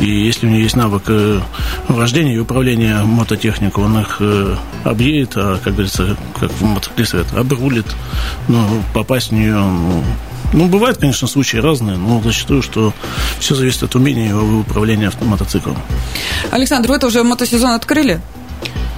И 0.00 0.06
если 0.06 0.46
у 0.46 0.50
него 0.50 0.62
есть 0.62 0.76
навык 0.76 1.04
э, 1.08 1.40
вождения 1.88 2.34
и 2.34 2.38
управления 2.38 3.02
мототехникой, 3.02 3.84
он 3.84 4.00
их 4.00 4.16
э, 4.20 4.56
объедет, 4.84 5.32
а, 5.36 5.58
как 5.62 5.74
говорится, 5.74 6.16
как 6.38 6.50
в 6.50 6.62
мотоциклисте, 6.62 7.24
обрулит, 7.36 7.86
ну, 8.48 8.82
попасть 8.94 9.30
в 9.30 9.32
нее, 9.32 9.54
ну, 9.54 10.04
ну, 10.52 10.66
бывают, 10.66 10.98
конечно, 10.98 11.28
случаи 11.28 11.58
разные, 11.58 11.96
но 11.96 12.20
зачастую, 12.22 12.62
что 12.62 12.94
все 13.38 13.54
зависит 13.54 13.82
от 13.82 13.94
умения 13.94 14.30
и 14.30 14.32
управления 14.32 15.10
мотоциклом. 15.20 15.76
Александр, 16.50 16.88
вы 16.88 16.96
это 16.96 17.06
уже 17.06 17.22
мотосезон 17.22 17.72
открыли? 17.72 18.20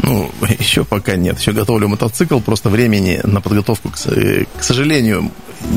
Ну, 0.03 0.31
еще 0.59 0.85
пока 0.85 1.17
нет. 1.17 1.39
Еще 1.39 1.53
готовлю 1.53 1.89
мотоцикл, 1.89 2.41
просто 2.41 2.69
времени 2.69 3.21
на 3.25 3.41
подготовку, 3.41 3.91
к, 3.91 3.97
к 3.97 4.63
сожалению, 4.63 5.31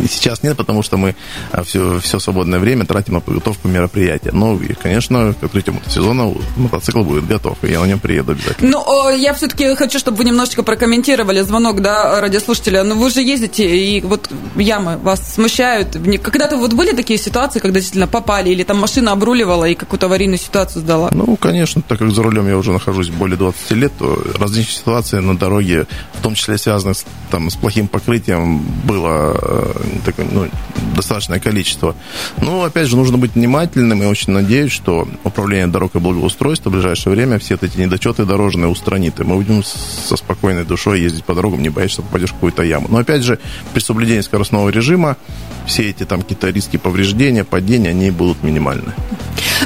сейчас 0.09 0.43
нет, 0.43 0.57
потому 0.57 0.83
что 0.83 0.97
мы 0.97 1.15
все, 1.63 1.97
а, 1.97 1.99
все 1.99 2.19
свободное 2.19 2.59
время 2.59 2.85
тратим 2.85 3.15
на 3.15 3.19
подготовку 3.19 3.67
мероприятия. 3.67 4.31
Но, 4.31 4.55
и, 4.55 4.73
конечно, 4.73 5.33
к 5.39 5.43
открытию 5.43 5.75
мотосезона 5.75 6.33
мотоцикл 6.57 7.03
будет 7.03 7.27
готов, 7.27 7.57
и 7.63 7.71
я 7.71 7.79
на 7.79 7.85
нем 7.85 7.99
приеду 7.99 8.33
обязательно. 8.33 8.71
Ну, 8.71 9.09
я 9.09 9.33
все-таки 9.33 9.75
хочу, 9.75 9.99
чтобы 9.99 10.17
вы 10.17 10.25
немножечко 10.25 10.63
прокомментировали 10.63 11.41
звонок, 11.41 11.81
да, 11.81 12.19
радиослушателя. 12.21 12.83
Ну, 12.83 12.95
вы 12.95 13.09
же 13.09 13.21
ездите, 13.21 13.63
и 13.75 14.01
вот 14.01 14.29
ямы 14.55 14.97
вас 14.97 15.33
смущают. 15.33 15.97
Когда-то 16.21 16.57
вот 16.57 16.73
были 16.73 16.95
такие 16.95 17.19
ситуации, 17.19 17.59
когда 17.59 17.79
действительно 17.79 18.07
попали, 18.07 18.49
или 18.49 18.63
там 18.63 18.79
машина 18.79 19.11
обруливала 19.11 19.65
и 19.65 19.75
какую-то 19.75 20.07
аварийную 20.07 20.39
ситуацию 20.39 20.81
сдала? 20.81 21.09
Ну, 21.11 21.35
конечно, 21.35 21.81
так 21.81 21.99
как 21.99 22.11
за 22.11 22.23
рулем 22.23 22.47
я 22.47 22.57
уже 22.57 22.71
нахожусь 22.71 23.09
более 23.09 23.37
20 23.37 23.71
лет, 23.71 23.91
то 23.97 24.21
различные 24.39 24.77
ситуации 24.77 25.19
на 25.19 25.37
дороге, 25.37 25.87
в 26.13 26.21
том 26.21 26.35
числе 26.35 26.57
связанные 26.57 26.95
с, 26.95 27.05
там, 27.31 27.49
с 27.49 27.55
плохим 27.55 27.87
покрытием, 27.87 28.59
было 28.85 29.37
э, 29.41 29.72
такое, 30.05 30.25
ну, 30.31 30.47
достаточное 30.95 31.39
количество. 31.39 31.95
Но, 32.41 32.63
опять 32.63 32.87
же, 32.87 32.95
нужно 32.95 33.17
быть 33.17 33.35
внимательным 33.35 34.03
и 34.03 34.05
очень 34.05 34.33
надеюсь, 34.33 34.71
что 34.71 35.07
управление 35.23 35.67
дорог 35.67 35.95
и 35.95 35.99
благоустройства 35.99 36.69
в 36.69 36.73
ближайшее 36.73 37.13
время 37.13 37.39
все 37.39 37.57
эти 37.59 37.79
недочеты 37.79 38.25
дорожные 38.25 38.67
устранит, 38.67 39.19
и 39.19 39.23
мы 39.23 39.35
будем 39.37 39.63
со 39.63 40.15
спокойной 40.15 40.65
душой 40.65 41.01
ездить 41.01 41.23
по 41.23 41.35
дорогам, 41.35 41.61
не 41.61 41.69
боясь, 41.69 41.91
что 41.91 42.01
попадешь 42.01 42.29
в 42.29 42.33
какую-то 42.33 42.63
яму. 42.63 42.87
Но, 42.89 42.97
опять 42.99 43.23
же, 43.23 43.39
при 43.73 43.79
соблюдении 43.79 44.21
скоростного 44.21 44.69
режима 44.69 45.17
все 45.65 45.89
эти 45.89 46.03
там 46.03 46.21
какие-то 46.21 46.49
риски 46.49 46.77
повреждения, 46.77 47.43
падения, 47.43 47.89
они 47.89 48.11
будут 48.11 48.43
минимальны. 48.43 48.93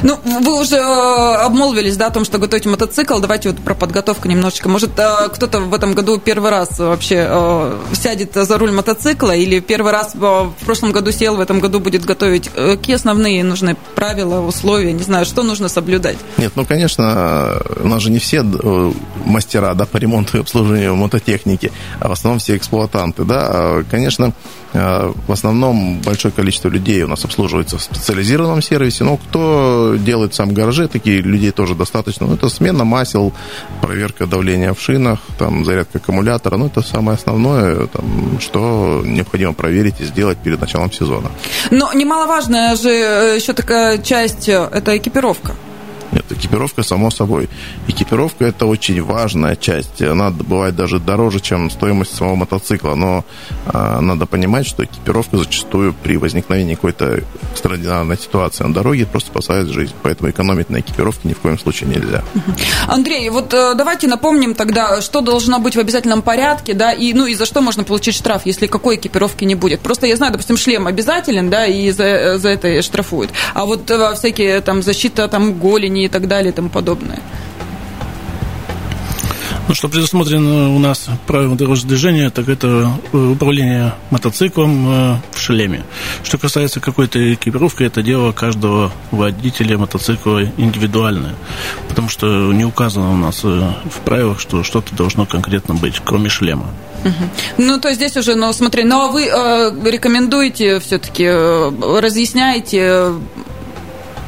Ну, 0.02 0.18
вы 0.24 0.60
уже 0.60 0.76
э, 0.76 1.34
обмолвились, 1.44 1.96
да, 1.96 2.06
о 2.06 2.10
том, 2.10 2.24
что 2.24 2.38
готовите 2.38 2.68
мотоцикл. 2.68 3.18
Давайте 3.18 3.50
вот 3.50 3.58
про 3.58 3.74
подготовку 3.74 4.28
немножечко. 4.28 4.68
Может, 4.68 4.98
э, 4.98 5.28
кто-то 5.34 5.60
в 5.60 5.74
этом 5.74 5.94
году 5.94 6.18
первый 6.18 6.50
раз 6.50 6.78
вообще 6.78 7.26
э, 7.28 7.78
сядет 7.94 8.34
за 8.34 8.58
руль 8.58 8.70
мотоцикла 8.70 9.34
или 9.34 9.58
первый 9.58 9.92
раз 9.92 9.97
в 10.04 10.64
прошлом 10.64 10.92
году 10.92 11.12
сел, 11.12 11.36
в 11.36 11.40
этом 11.40 11.60
году 11.60 11.80
будет 11.80 12.04
готовить? 12.04 12.48
Какие 12.48 12.96
основные 12.96 13.44
нужны 13.44 13.76
правила, 13.94 14.40
условия? 14.40 14.92
Не 14.92 15.02
знаю, 15.02 15.24
что 15.24 15.42
нужно 15.42 15.68
соблюдать? 15.68 16.16
Нет, 16.36 16.52
ну, 16.56 16.64
конечно, 16.64 17.60
у 17.80 17.88
нас 17.88 18.02
же 18.02 18.10
не 18.10 18.18
все 18.18 18.42
мастера, 19.24 19.74
да, 19.74 19.86
по 19.86 19.96
ремонту 19.96 20.38
и 20.38 20.40
обслуживанию 20.40 20.96
мототехники, 20.96 21.72
а 22.00 22.08
в 22.08 22.12
основном 22.12 22.38
все 22.38 22.56
эксплуатанты, 22.56 23.24
да. 23.24 23.48
А, 23.50 23.84
конечно, 23.90 24.32
в 24.72 25.32
основном 25.32 26.00
большое 26.00 26.30
количество 26.30 26.68
людей 26.68 27.02
у 27.02 27.08
нас 27.08 27.24
обслуживается 27.24 27.78
в 27.78 27.82
специализированном 27.82 28.60
сервисе, 28.60 29.04
но 29.04 29.16
кто 29.16 29.94
делает 29.98 30.34
сам 30.34 30.52
гараже, 30.52 30.88
такие 30.88 31.22
людей 31.22 31.52
тоже 31.52 31.74
достаточно. 31.74 32.26
Ну, 32.26 32.34
это 32.34 32.50
смена 32.50 32.84
масел, 32.84 33.32
проверка 33.80 34.26
давления 34.26 34.74
в 34.74 34.80
шинах, 34.80 35.20
там, 35.38 35.64
зарядка 35.64 35.98
аккумулятора. 35.98 36.58
Ну, 36.58 36.66
это 36.66 36.82
самое 36.82 37.16
основное, 37.16 37.86
там, 37.86 38.38
что 38.40 39.02
необходимо 39.04 39.54
проверить 39.54 39.87
и 40.00 40.04
сделать 40.04 40.38
перед 40.38 40.60
началом 40.60 40.92
сезона. 40.92 41.30
Но 41.70 41.92
немаловажная 41.92 42.76
же 42.76 42.90
э, 42.90 43.36
еще 43.36 43.52
такая 43.52 43.98
часть 43.98 44.48
э,– 44.48 44.68
это 44.72 44.96
экипировка. 44.96 45.54
Экипировка, 46.32 46.82
само 46.82 47.10
собой. 47.10 47.48
Экипировка– 47.86 48.44
это 48.46 48.66
очень 48.66 49.02
важная 49.02 49.56
часть. 49.56 50.02
Она 50.02 50.30
бывает 50.30 50.76
даже 50.76 50.98
дороже, 50.98 51.40
чем 51.40 51.70
стоимость 51.70 52.16
самого 52.16 52.36
мотоцикла. 52.36 52.94
Но 52.94 53.24
э, 53.66 54.00
надо 54.00 54.26
понимать, 54.26 54.66
что 54.66 54.84
экипировка 54.84 55.36
зачастую 55.36 55.94
при 56.02 56.16
возникновении 56.16 56.74
какой-то 56.74 57.20
экстраординарной 57.52 58.18
ситуации 58.18 58.64
на 58.64 58.74
дороге 58.74 59.06
просто 59.06 59.30
спасает 59.30 59.68
жизнь. 59.68 59.94
Поэтому 60.02 60.30
экономить 60.30 60.70
на 60.70 60.80
экипировке 60.80 61.28
ни 61.28 61.32
в 61.32 61.38
коем 61.38 61.58
случае 61.58 61.90
нельзя. 61.90 62.22
Андрей, 62.86 63.28
вот 63.30 63.54
э, 63.54 63.74
давайте 63.74 64.06
напомним 64.08 64.54
тогда, 64.54 65.00
что 65.00 65.20
должно 65.20 65.58
быть 65.58 65.76
в 65.76 65.78
обязательном 65.80 66.22
порядке, 66.22 66.74
да, 66.74 66.92
и, 66.92 67.12
ну, 67.12 67.26
и 67.26 67.34
за 67.34 67.46
что 67.46 67.60
можно 67.60 67.84
получить 67.84 68.14
штраф, 68.14 68.42
если 68.44 68.66
какой 68.66 68.96
экипировки 68.96 69.44
не 69.44 69.54
будет. 69.54 69.80
Просто 69.80 70.06
я 70.06 70.16
знаю, 70.16 70.32
допустим, 70.32 70.56
шлем 70.56 70.86
обязателен, 70.86 71.50
да, 71.50 71.66
и 71.66 71.90
за, 71.90 72.04
э, 72.04 72.38
за 72.38 72.50
это 72.50 72.82
штрафуют. 72.82 73.30
А 73.54 73.64
вот 73.64 73.90
э, 73.90 74.14
всякие 74.14 74.60
там 74.60 74.82
защита 74.82 75.28
там 75.28 75.58
голени, 75.58 76.04
и 76.04 76.08
так 76.08 76.17
далее 76.26 76.52
и 76.52 76.54
тому 76.54 76.68
подобное. 76.68 77.20
Ну, 79.68 79.74
что 79.74 79.88
предусмотрено 79.90 80.74
у 80.74 80.78
нас 80.78 81.08
правилом 81.26 81.58
дорожного 81.58 81.90
движения, 81.90 82.30
так 82.30 82.48
это 82.48 82.90
э, 83.12 83.16
управление 83.18 83.92
мотоциклом 84.08 84.88
э, 84.88 85.16
в 85.30 85.38
шлеме. 85.38 85.84
Что 86.24 86.38
касается 86.38 86.80
какой-то 86.80 87.34
экипировки, 87.34 87.82
это 87.82 88.02
дело 88.02 88.32
каждого 88.32 88.90
водителя 89.10 89.76
мотоцикла 89.76 90.42
индивидуальное, 90.56 91.34
потому 91.86 92.08
что 92.08 92.50
не 92.54 92.64
указано 92.64 93.12
у 93.12 93.16
нас 93.16 93.42
э, 93.44 93.46
в 93.90 94.00
правилах, 94.06 94.40
что 94.40 94.64
что-то 94.64 94.94
должно 94.94 95.26
конкретно 95.26 95.74
быть, 95.74 96.00
кроме 96.02 96.30
шлема. 96.30 96.70
Ну, 97.58 97.78
то 97.78 97.92
здесь 97.92 98.16
уже, 98.16 98.36
ну, 98.36 98.50
смотри, 98.54 98.84
ну, 98.84 99.02
а 99.02 99.08
вы 99.08 99.26
э, 99.26 99.90
рекомендуете 99.90 100.80
все-таки, 100.80 101.24
э, 101.24 102.00
разъясняете 102.00 103.12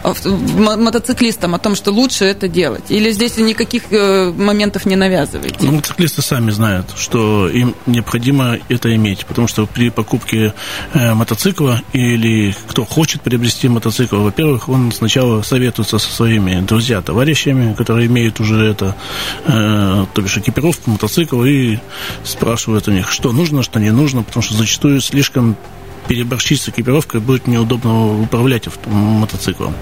мотоциклистам 0.04 1.54
о 1.54 1.58
том, 1.58 1.74
что 1.74 1.90
лучше 1.92 2.24
это 2.24 2.48
делать? 2.48 2.84
Или 2.90 3.10
здесь 3.10 3.36
никаких 3.36 3.92
э, 3.92 4.30
моментов 4.30 4.86
не 4.86 4.96
навязываете? 4.96 5.58
Ну, 5.60 5.72
мотоциклисты 5.72 6.22
сами 6.22 6.50
знают, 6.50 6.92
что 6.96 7.48
им 7.48 7.74
необходимо 7.86 8.58
это 8.68 8.94
иметь, 8.94 9.26
потому 9.26 9.48
что 9.48 9.66
при 9.66 9.90
покупке 9.90 10.54
э, 10.94 11.14
мотоцикла 11.14 11.82
или 11.92 12.54
кто 12.68 12.84
хочет 12.84 13.22
приобрести 13.22 13.68
мотоцикл, 13.68 14.16
во-первых, 14.16 14.68
он 14.68 14.92
сначала 14.92 15.42
советуется 15.42 15.98
со 15.98 16.10
своими 16.10 16.60
друзьями, 16.60 17.02
товарищами, 17.02 17.74
которые 17.74 18.06
имеют 18.06 18.40
уже 18.40 18.64
это, 18.64 18.96
э, 19.46 20.06
то 20.12 20.22
бишь 20.22 20.36
экипировку 20.36 20.90
мотоцикла, 20.90 21.44
и 21.44 21.78
спрашивают 22.24 22.88
у 22.88 22.90
них, 22.90 23.10
что 23.10 23.32
нужно, 23.32 23.62
что 23.62 23.80
не 23.80 23.90
нужно, 23.90 24.22
потому 24.22 24.42
что 24.42 24.54
зачастую 24.54 25.00
слишком 25.00 25.56
переборщить 26.10 26.60
с 26.60 26.68
экипировкой, 26.68 27.20
будет 27.20 27.46
неудобно 27.46 28.22
управлять 28.22 28.64
мотоциклом. 28.86 29.76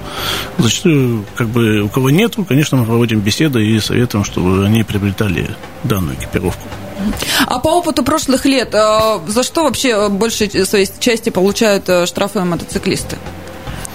Зачастую, 0.59 1.25
как 1.35 1.49
бы, 1.49 1.81
у 1.81 1.89
кого 1.89 2.11
нету, 2.11 2.45
конечно, 2.45 2.77
мы 2.77 2.85
проводим 2.85 3.21
беседы 3.21 3.65
и 3.65 3.81
советуем, 3.81 4.25
чтобы 4.25 4.67
они 4.67 4.85
приобретали 4.85 5.49
данную 5.85 6.17
экипировку. 6.17 6.61
А 7.47 7.59
по 7.61 7.69
опыту 7.69 8.05
прошлых 8.05 8.45
лет, 8.45 8.75
а, 8.75 9.23
за 9.27 9.43
что 9.43 9.63
вообще 9.63 10.11
большей 10.11 10.51
своей 10.67 10.87
части 11.01 11.31
получают 11.31 11.89
э, 11.89 12.05
штрафы 12.05 12.41
мотоциклисты? 12.41 13.17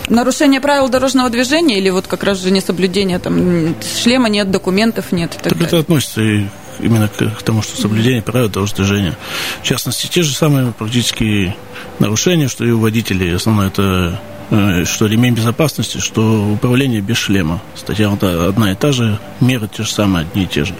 Нарушение 0.10 0.60
правил 0.60 0.90
дорожного 0.90 1.30
движения 1.30 1.78
или 1.78 1.92
вот 1.92 2.08
как 2.08 2.24
раз 2.24 2.40
же 2.40 2.50
несоблюдение, 2.50 3.20
там, 3.20 3.76
шлема 4.02 4.28
нет, 4.28 4.50
документов 4.50 5.12
нет 5.12 5.36
и 5.36 5.36
так, 5.36 5.44
так 5.44 5.54
далее? 5.54 5.68
это 5.68 5.78
относится 5.78 6.22
и 6.22 6.46
именно 6.80 7.08
к 7.08 7.42
тому, 7.44 7.62
что 7.62 7.80
соблюдение 7.80 8.22
правил 8.22 8.50
дорожного 8.50 8.86
движения. 8.86 9.18
В 9.62 9.66
частности, 9.66 10.08
те 10.08 10.24
же 10.24 10.34
самые 10.34 10.72
практически 10.72 11.56
нарушения, 12.00 12.48
что 12.48 12.66
и 12.66 12.72
у 12.72 12.80
водителей. 12.80 13.36
Основное 13.36 13.68
это 13.68 14.20
э, 14.50 14.86
что 14.86 15.06
ремень 15.06 15.34
безопасности, 15.34 16.00
что 16.00 16.52
управление 16.54 17.02
без 17.02 17.18
шлема. 17.18 17.62
Статья 17.76 18.12
одна 18.12 18.72
и 18.72 18.76
та 18.76 18.92
же, 18.92 19.20
меры 19.40 19.68
те 19.68 19.84
же 19.84 19.92
самые, 19.92 20.26
одни 20.26 20.44
и 20.44 20.48
те 20.48 20.66
же. 20.66 20.76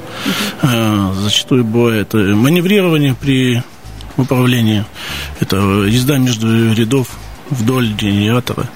Э, 0.62 1.14
зачастую 1.16 1.64
бывает 1.64 2.14
маневрирование 2.14 3.16
при 3.16 3.62
управлении, 4.18 4.86
это 5.40 5.58
езда 5.58 6.18
между 6.18 6.74
рядов 6.74 7.08
вдоль 7.50 7.92
генератора, 7.94 8.70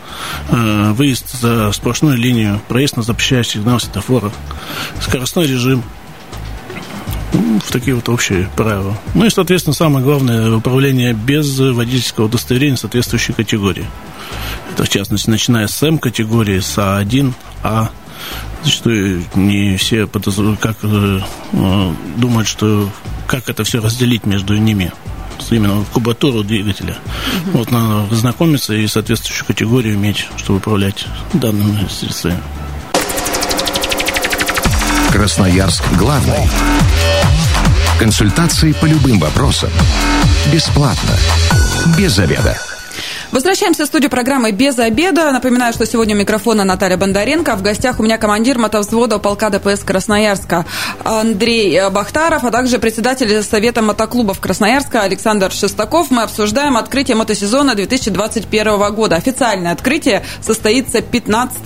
выезд 0.49 1.39
за 1.39 1.71
сплошную 1.71 2.17
линию, 2.17 2.59
проезд 2.67 2.97
на 2.97 3.03
запрещающий 3.03 3.59
сигнал 3.59 3.79
светофора, 3.79 4.31
скоростной 4.99 5.45
режим– 5.45 5.83
в 7.33 7.71
такие 7.71 7.95
вот 7.95 8.07
общие 8.09 8.49
правила. 8.55 8.97
Ну 9.13 9.25
и, 9.25 9.29
соответственно, 9.29 9.73
самое 9.73 10.03
главное, 10.03 10.51
управление 10.53 11.13
без 11.13 11.59
водительского 11.59 12.25
удостоверения 12.25 12.77
соответствующей 12.77 13.33
категории. 13.33 13.85
Это, 14.73 14.83
в 14.83 14.89
частности, 14.89 15.29
начиная 15.29 15.67
с 15.67 15.81
М-категории, 15.83 16.59
с 16.59 16.77
А1, 16.77 17.33
А. 17.63 17.89
Зачастую 18.63 19.23
не 19.35 19.77
все 19.77 20.07
подозревают, 20.07 20.59
как 20.59 20.77
э, 20.81 21.19
думают, 22.17 22.47
что 22.47 22.89
как 23.27 23.49
это 23.49 23.63
все 23.63 23.79
разделить 23.79 24.25
между 24.25 24.55
ними 24.57 24.91
именно 25.51 25.85
кубатуру 25.93 26.43
двигателя. 26.43 26.97
Mm-hmm. 26.97 27.51
Вот 27.53 27.71
надо 27.71 28.15
знакомиться 28.15 28.73
и 28.73 28.87
соответствующую 28.87 29.45
категорию 29.45 29.95
иметь, 29.95 30.27
чтобы 30.37 30.57
управлять 30.59 31.05
данными 31.33 31.87
средствами. 31.89 32.39
Красноярск 35.11 35.83
главный. 35.97 36.49
Консультации 37.99 38.73
по 38.73 38.85
любым 38.85 39.19
вопросам. 39.19 39.71
Бесплатно. 40.51 41.17
Без 41.97 42.11
заведа. 42.13 42.76
Возвращаемся 43.31 43.83
в 43.83 43.87
студию 43.87 44.09
программы 44.09 44.51
«Без 44.51 44.79
обеда». 44.79 45.31
Напоминаю, 45.31 45.73
что 45.73 45.85
сегодня 45.85 46.15
у 46.15 46.19
микрофона 46.19 46.63
Наталья 46.63 46.95
Бондаренко. 46.95 47.57
В 47.57 47.61
гостях 47.61 47.99
у 47.99 48.03
меня 48.03 48.17
командир 48.17 48.57
мотовзвода 48.57 49.19
полка 49.19 49.49
ДПС 49.49 49.83
Красноярска 49.83 50.65
Андрей 51.03 51.89
Бахтаров, 51.89 52.45
а 52.45 52.51
также 52.51 52.79
председатель 52.79 53.43
Совета 53.43 53.81
мотоклубов 53.81 54.39
Красноярска 54.39 55.01
Александр 55.01 55.51
Шестаков. 55.51 56.09
Мы 56.09 56.23
обсуждаем 56.23 56.77
открытие 56.77 57.17
мотосезона 57.17 57.75
2021 57.75 58.93
года. 58.93 59.17
Официальное 59.17 59.73
открытие 59.73 60.23
состоится 60.41 61.01
15 61.01 61.57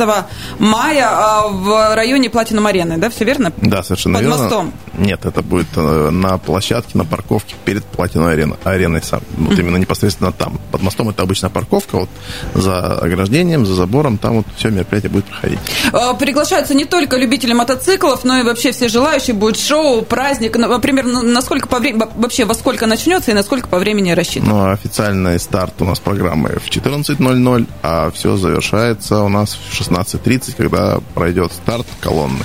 мая 0.57 1.07
а, 1.09 1.47
в 1.47 1.95
районе 1.95 2.31
Платинум 2.31 2.65
Арены, 2.65 2.97
да, 2.97 3.11
все 3.11 3.23
верно? 3.23 3.53
Да, 3.57 3.83
совершенно 3.83 4.15
Под 4.17 4.27
верно. 4.27 4.43
мостом. 4.43 4.73
Нет, 4.97 5.25
это 5.25 5.43
будет 5.43 5.67
э, 5.75 6.09
на 6.09 6.39
площадке, 6.39 6.97
на 6.97 7.05
парковке 7.05 7.55
перед 7.65 7.85
Платиной 7.85 8.33
ареной, 8.33 8.57
ареной 8.63 9.03
сам. 9.03 9.21
Вот 9.37 9.57
именно 9.59 9.77
непосредственно 9.77 10.31
там. 10.31 10.59
Под 10.71 10.81
мостом 10.81 11.09
это 11.09 11.21
обычно 11.21 11.50
парковка, 11.51 11.97
вот 11.97 12.09
за 12.53 12.97
ограждением, 12.97 13.65
за 13.65 13.75
забором, 13.75 14.17
там 14.17 14.37
вот 14.37 14.45
все 14.55 14.69
мероприятие 14.69 15.11
будет 15.11 15.25
проходить. 15.25 15.59
А, 15.93 16.13
приглашаются 16.13 16.73
не 16.73 16.85
только 16.85 17.17
любители 17.17 17.53
мотоциклов, 17.53 18.23
но 18.23 18.39
и 18.39 18.43
вообще 18.43 18.71
все 18.71 18.87
желающие. 18.87 19.35
Будет 19.35 19.57
шоу, 19.57 20.01
праздник. 20.01 20.55
Например, 20.57 21.05
насколько 21.05 21.67
по 21.67 21.79
времени, 21.79 22.03
вообще 22.15 22.45
во 22.45 22.53
сколько 22.53 22.85
начнется 22.85 23.31
и 23.31 23.33
насколько 23.33 23.67
по 23.67 23.79
времени 23.79 24.11
рассчитан? 24.11 24.49
Ну, 24.49 24.71
официальный 24.71 25.39
старт 25.39 25.73
у 25.79 25.85
нас 25.85 25.99
программы 25.99 26.57
в 26.63 26.69
14.00, 26.69 27.67
а 27.83 28.11
все 28.11 28.37
завершается 28.37 29.23
у 29.23 29.29
нас 29.29 29.57
в 29.69 29.79
16.30, 29.79 30.55
когда 30.57 30.99
пройдет 31.13 31.51
старт 31.51 31.87
колонны. 31.99 32.43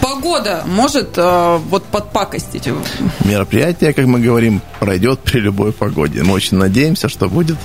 Погода 0.00 0.64
может 0.66 1.16
э, 1.16 1.58
вот 1.68 1.84
подпакостить? 1.84 2.68
Мероприятие, 3.24 3.92
как 3.92 4.06
мы 4.06 4.20
говорим, 4.20 4.60
пройдет 4.78 5.20
при 5.20 5.40
любой 5.40 5.72
погоде. 5.72 6.22
Мы 6.22 6.34
очень 6.34 6.56
надеемся, 6.56 7.08
что 7.08 7.28
будет, 7.28 7.56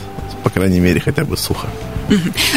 по 0.45 0.51
крайней 0.51 0.79
мере, 0.79 0.99
хотя 0.99 1.25
бы 1.25 1.37
сухо. 1.37 1.67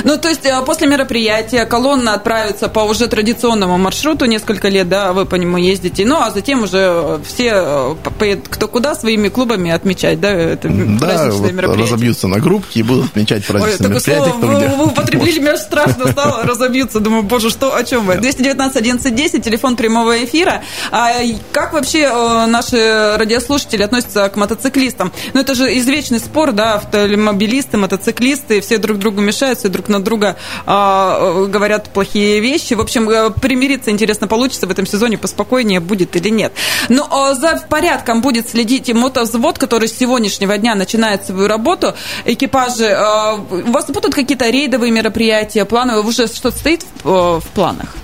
Ну, 0.04 0.16
то 0.16 0.28
есть 0.28 0.44
э, 0.44 0.62
после 0.64 0.86
мероприятия 0.86 1.64
колонна 1.64 2.14
отправится 2.14 2.68
по 2.68 2.80
уже 2.80 3.06
традиционному 3.08 3.78
маршруту, 3.78 4.26
несколько 4.26 4.68
лет, 4.68 4.88
да, 4.88 5.12
вы 5.12 5.26
по 5.26 5.36
нему 5.36 5.56
ездите, 5.56 6.04
ну, 6.04 6.20
а 6.20 6.30
затем 6.30 6.62
уже 6.62 7.20
все, 7.26 7.96
э, 8.20 8.36
кто 8.50 8.68
куда, 8.68 8.94
своими 8.94 9.28
клубами 9.28 9.70
отмечать, 9.70 10.20
да, 10.20 10.30
это 10.30 10.68
да, 10.68 11.30
вот 11.30 11.76
разобьются 11.76 12.28
на 12.28 12.38
группки 12.38 12.78
и 12.78 12.82
будут 12.82 13.06
отмечать 13.06 13.46
праздничные 13.46 13.92
мероприятия. 13.92 14.34
Слово, 14.38 14.58
вы, 14.58 14.76
вы 14.76 14.84
употребили, 14.86 15.38
мне 15.38 15.56
страшно 15.56 16.10
стало, 16.12 16.42
разобьются, 16.44 17.00
думаю, 17.00 17.22
боже, 17.22 17.50
что, 17.50 17.74
о 17.74 17.84
чем 17.84 18.06
вы? 18.06 18.16
219 18.16 18.76
11 18.76 19.14
10, 19.14 19.44
телефон 19.44 19.76
прямого 19.76 20.24
эфира. 20.24 20.62
А 20.90 21.12
как 21.52 21.72
вообще 21.72 22.00
э, 22.00 22.46
наши 22.46 23.16
радиослушатели 23.16 23.82
относятся 23.82 24.28
к 24.28 24.36
мотоциклистам? 24.36 25.12
Ну, 25.34 25.40
это 25.40 25.54
же 25.54 25.76
извечный 25.78 26.18
спор, 26.18 26.52
да, 26.52 26.74
автомобилисты, 26.74 27.76
мотоциклисты, 27.76 28.60
все 28.60 28.78
друг 28.78 28.98
другу 28.98 29.20
мешают 29.20 29.37
обижаются 29.38 29.68
друг 29.68 29.88
на 29.88 30.02
друга, 30.02 30.36
а, 30.66 31.46
говорят 31.46 31.90
плохие 31.92 32.40
вещи. 32.40 32.74
В 32.74 32.80
общем, 32.80 33.08
э, 33.08 33.30
примириться, 33.30 33.90
интересно, 33.90 34.26
получится 34.26 34.66
в 34.66 34.70
этом 34.70 34.86
сезоне, 34.86 35.16
поспокойнее 35.16 35.80
будет 35.80 36.16
или 36.16 36.28
нет. 36.28 36.52
Но 36.88 37.06
а, 37.10 37.34
за 37.34 37.62
порядком 37.68 38.20
будет 38.20 38.48
следить 38.48 38.88
и 38.88 38.92
мотовзвод, 38.92 39.58
который 39.58 39.88
с 39.88 39.96
сегодняшнего 39.96 40.58
дня 40.58 40.74
начинает 40.74 41.26
свою 41.26 41.48
работу. 41.48 41.94
Экипажи, 42.24 42.88
а, 42.88 43.34
у 43.34 43.70
вас 43.70 43.86
будут 43.86 44.14
какие-то 44.14 44.50
рейдовые 44.50 44.90
мероприятия, 44.90 45.64
плановые? 45.64 46.04
Уже 46.04 46.26
что-то 46.26 46.56
стоит 46.56 46.84
в, 47.02 47.08
э, 47.08 47.40
в 47.40 47.46
планах 47.54 47.94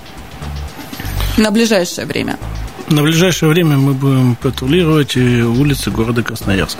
на 1.37 1.51
ближайшее 1.51 2.07
время? 2.07 2.37
На 2.89 3.01
ближайшее 3.01 3.49
время 3.49 3.77
мы 3.77 3.93
будем 3.93 4.35
патрулировать 4.35 5.17
улицы 5.17 5.89
города 5.89 6.21
Красноярска. 6.21 6.79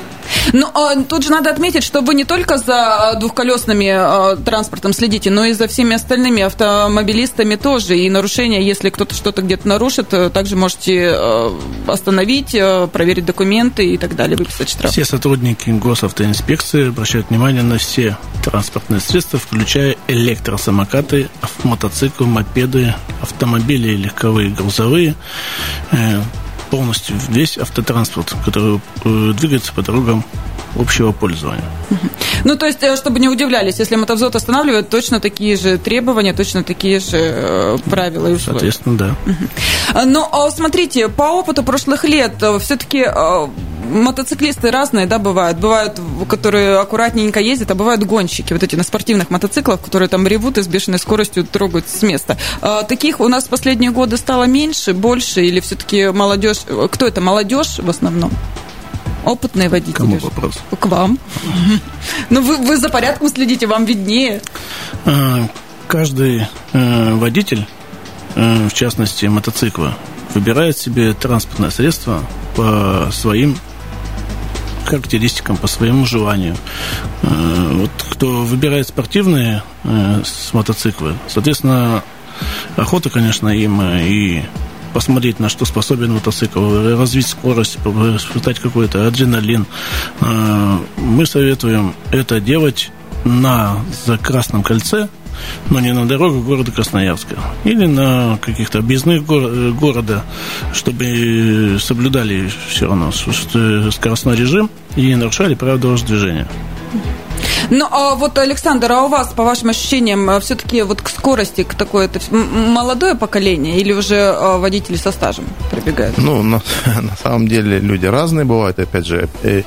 Ну, 0.53 0.69
а, 0.73 0.95
тут 1.03 1.23
же 1.23 1.31
надо 1.31 1.49
отметить, 1.49 1.83
что 1.83 2.01
вы 2.01 2.13
не 2.13 2.25
только 2.25 2.57
за 2.57 3.11
а, 3.11 3.15
двухколесными 3.15 3.87
а, 3.89 4.35
транспортом 4.35 4.93
следите, 4.93 5.31
но 5.31 5.45
и 5.45 5.53
за 5.53 5.67
всеми 5.67 5.95
остальными 5.95 6.43
автомобилистами 6.43 7.55
тоже. 7.55 7.97
И 7.97 8.09
нарушения, 8.09 8.63
если 8.63 8.89
кто-то 8.91 9.15
что-то 9.15 9.41
где-то 9.41 9.67
нарушит, 9.67 10.13
э, 10.13 10.29
также 10.29 10.55
можете 10.55 11.15
остановить, 11.87 12.53
э, 12.53 12.87
проверить 12.87 13.25
документы 13.25 13.85
и 13.87 13.97
так 13.97 14.15
далее, 14.15 14.37
выписать 14.37 14.69
штраф. 14.69 14.91
Все 14.91 15.05
сотрудники 15.05 15.69
госавтоинспекции 15.71 16.89
обращают 16.89 17.29
внимание 17.29 17.63
на 17.63 17.79
все 17.79 18.17
транспортные 18.43 18.99
средства, 18.99 19.39
включая 19.39 19.95
электросамокаты, 20.07 21.29
мотоциклы, 21.63 22.27
мопеды, 22.27 22.93
автомобили 23.21 23.95
легковые, 23.95 24.51
грузовые, 24.51 25.15
Э, 25.94 25.94
полностью 26.69 27.15
весь 27.29 27.57
автотранспорт, 27.57 28.35
который 28.43 28.81
э, 29.03 29.33
двигается 29.33 29.71
по 29.73 29.81
дорогам 29.81 30.23
общего 30.75 31.11
пользования. 31.11 31.63
Ну, 32.43 32.57
то 32.57 32.65
есть, 32.65 32.83
э, 32.83 32.95
чтобы 32.97 33.19
не 33.19 33.29
удивлялись, 33.29 33.79
если 33.79 33.95
мотовзвод 33.95 34.35
останавливает, 34.35 34.89
точно 34.89 35.19
такие 35.19 35.55
же 35.55 35.77
требования, 35.77 36.33
точно 36.33 36.63
такие 36.63 36.99
же 36.99 37.79
правила 37.85 38.27
и 38.27 38.33
условия. 38.33 38.59
Соответственно, 38.59 38.97
да. 38.97 39.15
А 39.93 40.51
смотрите, 40.51 41.07
по 41.07 41.39
опыту 41.39 41.63
прошлых 41.63 42.03
лет 42.03 42.33
все-таки 42.59 43.05
мотоциклисты 43.85 44.71
разные, 44.71 45.05
да, 45.05 45.19
бывают. 45.19 45.57
Бывают, 45.57 45.99
которые 46.27 46.79
аккуратненько 46.79 47.39
ездят, 47.39 47.71
а 47.71 47.75
бывают 47.75 48.03
гонщики, 48.03 48.53
вот 48.53 48.63
эти 48.63 48.75
на 48.75 48.83
спортивных 48.83 49.29
мотоциклах, 49.29 49.81
которые 49.81 50.09
там 50.09 50.27
ревут 50.27 50.57
и 50.57 50.63
с 50.63 50.67
бешеной 50.67 50.99
скоростью 50.99 51.45
трогают 51.45 51.87
с 51.87 52.01
места. 52.01 52.37
А, 52.61 52.83
таких 52.83 53.19
у 53.19 53.27
нас 53.27 53.45
в 53.45 53.49
последние 53.49 53.91
годы 53.91 54.17
стало 54.17 54.45
меньше, 54.45 54.93
больше, 54.93 55.45
или 55.45 55.59
все-таки 55.59 56.09
молодежь... 56.09 56.61
Кто 56.91 57.07
это, 57.07 57.21
молодежь 57.21 57.79
в 57.79 57.89
основном? 57.89 58.31
Опытные 59.23 59.69
водители. 59.69 59.93
Кому 59.93 60.17
вопрос? 60.17 60.55
К 60.79 60.85
вам. 60.85 61.19
Ну, 62.29 62.41
вы, 62.41 62.57
вы 62.57 62.77
за 62.77 62.89
порядком 62.89 63.29
следите, 63.29 63.67
вам 63.67 63.85
виднее. 63.85 64.41
А, 65.05 65.47
каждый 65.87 66.47
э, 66.73 67.13
водитель, 67.13 67.67
э, 68.35 68.67
в 68.67 68.73
частности 68.73 69.25
мотоцикла, 69.25 69.95
выбирает 70.33 70.77
себе 70.77 71.13
транспортное 71.13 71.69
средство 71.71 72.23
по 72.55 73.09
своим 73.11 73.57
характеристикам, 74.85 75.57
по 75.57 75.67
своему 75.67 76.05
желанию. 76.05 76.55
Э, 77.21 77.71
вот 77.73 77.91
кто 78.11 78.43
выбирает 78.43 78.87
спортивные 78.87 79.63
э, 79.83 80.21
с 80.23 80.53
мотоциклы, 80.53 81.15
соответственно, 81.27 82.03
охота, 82.75 83.09
конечно, 83.09 83.49
им 83.49 83.81
э, 83.81 84.07
и 84.07 84.43
посмотреть, 84.93 85.39
на 85.39 85.49
что 85.49 85.65
способен 85.65 86.13
мотоцикл, 86.13 86.95
развить 86.97 87.27
скорость, 87.27 87.77
испытать 88.15 88.59
какой-то 88.59 89.05
адреналин. 89.05 89.65
Мы 90.21 91.25
советуем 91.25 91.93
это 92.11 92.39
делать 92.39 92.91
на 93.25 93.75
Красном 94.23 94.63
кольце– 94.63 95.09
но 95.69 95.79
не 95.79 95.93
на 95.93 96.07
дорогах 96.07 96.43
города 96.43 96.71
Красноярска. 96.71 97.35
Или 97.63 97.85
на 97.85 98.37
каких-то 98.41 98.79
объездных 98.79 99.25
гор- 99.25 99.71
города, 99.71 100.23
чтобы 100.73 101.77
соблюдали 101.79 102.49
все 102.69 102.87
равно 102.87 103.11
скоростной 103.91 104.35
режим 104.35 104.69
и 104.95 105.15
нарушали 105.15 105.55
правила 105.55 105.79
дорожного 105.79 106.07
движения. 106.09 106.47
Ну, 107.69 107.87
а 107.89 108.15
вот, 108.15 108.37
Александр, 108.37 108.91
а 108.91 109.03
у 109.03 109.07
вас, 109.07 109.33
по 109.33 109.43
вашим 109.43 109.69
ощущениям, 109.69 110.29
э, 110.29 110.39
все-таки 110.39 110.81
вот 110.83 111.01
к 111.01 111.09
скорости, 111.09 111.63
к 111.63 111.73
такой, 111.75 112.05
это 112.05 112.19
молодое 112.31 113.15
поколение 113.15 113.79
или 113.79 113.91
уже 113.91 114.15
э, 114.15 114.57
водители 114.57 114.95
со 114.95 115.11
стажем 115.11 115.45
прибегают? 115.71 116.17
Ну, 116.17 116.43
на, 116.43 116.61
на 117.01 117.15
самом 117.21 117.47
деле 117.47 117.79
люди 117.79 118.05
разные 118.05 118.45
бывают. 118.45 118.79
Опять 118.79 119.05
же, 119.05 119.27
и, 119.43 119.63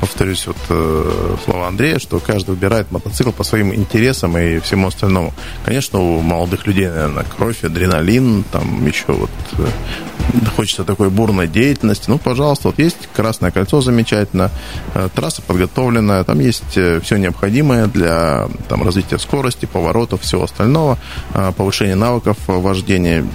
повторюсь, 0.00 0.46
вот 0.46 0.56
э, 0.68 1.36
слова 1.44 1.68
Андрея, 1.68 1.98
что 1.98 2.18
каждый 2.20 2.50
выбирает 2.50 2.90
мотоцикл 2.92 3.32
по 3.32 3.44
своим 3.44 3.74
интересам 3.74 4.38
и 4.38 4.58
всему 4.60 4.88
остальному. 4.88 5.32
Конечно, 5.64 6.00
у 6.00 6.20
молодых 6.20 6.66
людей, 6.66 6.88
наверное, 6.88 7.24
кровь, 7.24 7.64
адреналин, 7.64 8.44
там 8.52 8.86
еще 8.86 9.12
вот 9.12 9.30
хочется 10.56 10.84
такой 10.84 11.10
бурной 11.10 11.46
деятельности. 11.46 12.04
Ну, 12.08 12.18
пожалуйста, 12.18 12.68
вот 12.68 12.78
есть 12.78 12.96
Красное 13.14 13.50
кольцо 13.50 13.80
замечательно, 13.80 14.50
трасса 15.14 15.40
подготовленная, 15.42 16.24
там 16.24 16.40
есть 16.40 16.64
все 16.68 17.15
необходимое 17.18 17.86
для 17.86 18.48
там, 18.68 18.82
развития 18.82 19.18
скорости, 19.18 19.66
поворотов, 19.66 20.22
всего 20.22 20.44
остального, 20.44 20.98
а, 21.32 21.52
повышения 21.52 21.94
навыков 21.94 22.36
вождения. 22.46 23.26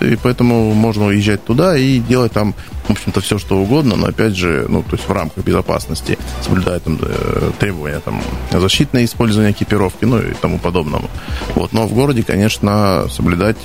И 0.00 0.16
поэтому 0.22 0.74
можно 0.74 1.06
уезжать 1.06 1.44
туда 1.44 1.76
и 1.76 1.98
делать 1.98 2.32
там, 2.32 2.54
в 2.88 2.90
общем-то, 2.90 3.20
все, 3.20 3.38
что 3.38 3.58
угодно, 3.58 3.96
но, 3.96 4.08
опять 4.08 4.36
же, 4.36 4.66
ну, 4.68 4.82
то 4.82 4.96
есть 4.96 5.08
в 5.08 5.12
рамках 5.12 5.44
безопасности, 5.44 6.18
соблюдая 6.42 6.80
там 6.80 6.98
э, 7.00 7.50
требования 7.58 8.00
там, 8.00 8.20
защитное 8.50 9.04
использование 9.04 9.52
экипировки, 9.52 10.04
ну 10.04 10.18
и 10.18 10.34
тому 10.34 10.58
подобному. 10.58 11.08
Вот. 11.54 11.72
Но 11.72 11.86
в 11.86 11.94
городе, 11.94 12.22
конечно, 12.22 13.06
соблюдать 13.10 13.56